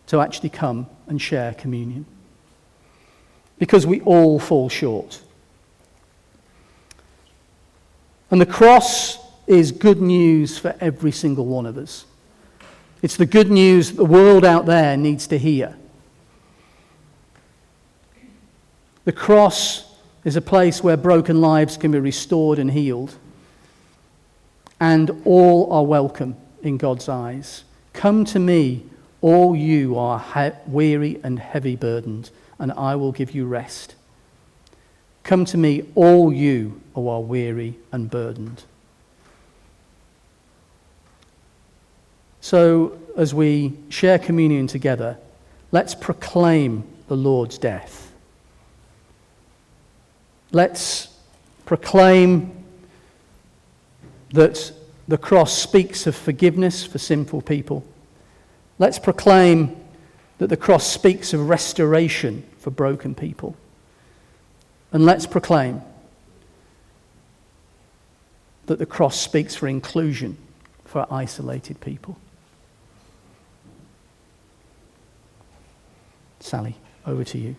to 0.07 0.19
actually 0.19 0.49
come 0.49 0.85
and 1.07 1.21
share 1.21 1.53
communion. 1.53 2.05
Because 3.57 3.87
we 3.87 4.01
all 4.01 4.37
fall 4.37 4.67
short. 4.67 5.21
And 8.29 8.41
the 8.41 8.45
cross 8.45 9.17
is 9.47 9.71
good 9.71 10.01
news 10.01 10.57
for 10.57 10.75
every 10.81 11.11
single 11.11 11.45
one 11.45 11.65
of 11.65 11.77
us. 11.77 12.05
It's 13.01 13.15
the 13.15 13.25
good 13.25 13.49
news 13.49 13.93
the 13.93 14.05
world 14.05 14.43
out 14.43 14.65
there 14.65 14.97
needs 14.97 15.27
to 15.27 15.37
hear. 15.37 15.77
The 19.03 19.11
cross 19.11 19.85
is 20.23 20.35
a 20.35 20.41
place 20.41 20.83
where 20.83 20.97
broken 20.97 21.41
lives 21.41 21.77
can 21.77 21.91
be 21.91 21.99
restored 21.99 22.59
and 22.59 22.71
healed. 22.71 23.15
And 24.79 25.21
all 25.25 25.71
are 25.73 25.83
welcome 25.83 26.35
in 26.61 26.77
God's 26.77 27.09
eyes. 27.09 27.63
Come 27.93 28.25
to 28.25 28.39
me, 28.39 28.83
all 29.21 29.55
you 29.55 29.97
are 29.97 30.19
he- 30.19 30.57
weary 30.67 31.19
and 31.23 31.39
heavy 31.39 31.75
burdened, 31.75 32.29
and 32.59 32.71
I 32.73 32.95
will 32.95 33.11
give 33.11 33.31
you 33.31 33.45
rest. 33.45 33.95
Come 35.23 35.45
to 35.45 35.57
me, 35.57 35.83
all 35.95 36.31
you 36.33 36.81
who 36.95 37.07
are 37.07 37.21
weary 37.21 37.77
and 37.91 38.09
burdened. 38.09 38.63
So, 42.39 42.97
as 43.15 43.33
we 43.33 43.77
share 43.89 44.17
communion 44.17 44.65
together, 44.65 45.17
let's 45.71 45.93
proclaim 45.93 46.83
the 47.07 47.15
Lord's 47.15 47.57
death. 47.59 48.10
Let's 50.51 51.17
proclaim 51.65 52.63
that 54.33 54.71
the 55.07 55.17
cross 55.17 55.57
speaks 55.57 56.07
of 56.07 56.15
forgiveness 56.15 56.85
for 56.85 56.97
sinful 56.97 57.41
people. 57.41 57.85
Let's 58.79 58.99
proclaim 58.99 59.75
that 60.37 60.47
the 60.47 60.57
cross 60.57 60.85
speaks 60.85 61.33
of 61.33 61.47
restoration 61.49 62.43
for 62.57 62.71
broken 62.71 63.13
people. 63.13 63.55
And 64.91 65.05
let's 65.05 65.25
proclaim 65.25 65.81
that 68.65 68.79
the 68.79 68.85
cross 68.85 69.19
speaks 69.19 69.55
for 69.55 69.67
inclusion 69.67 70.37
for 70.85 71.05
isolated 71.11 71.79
people. 71.79 72.17
Sally, 76.39 76.75
over 77.05 77.23
to 77.23 77.37
you. 77.37 77.55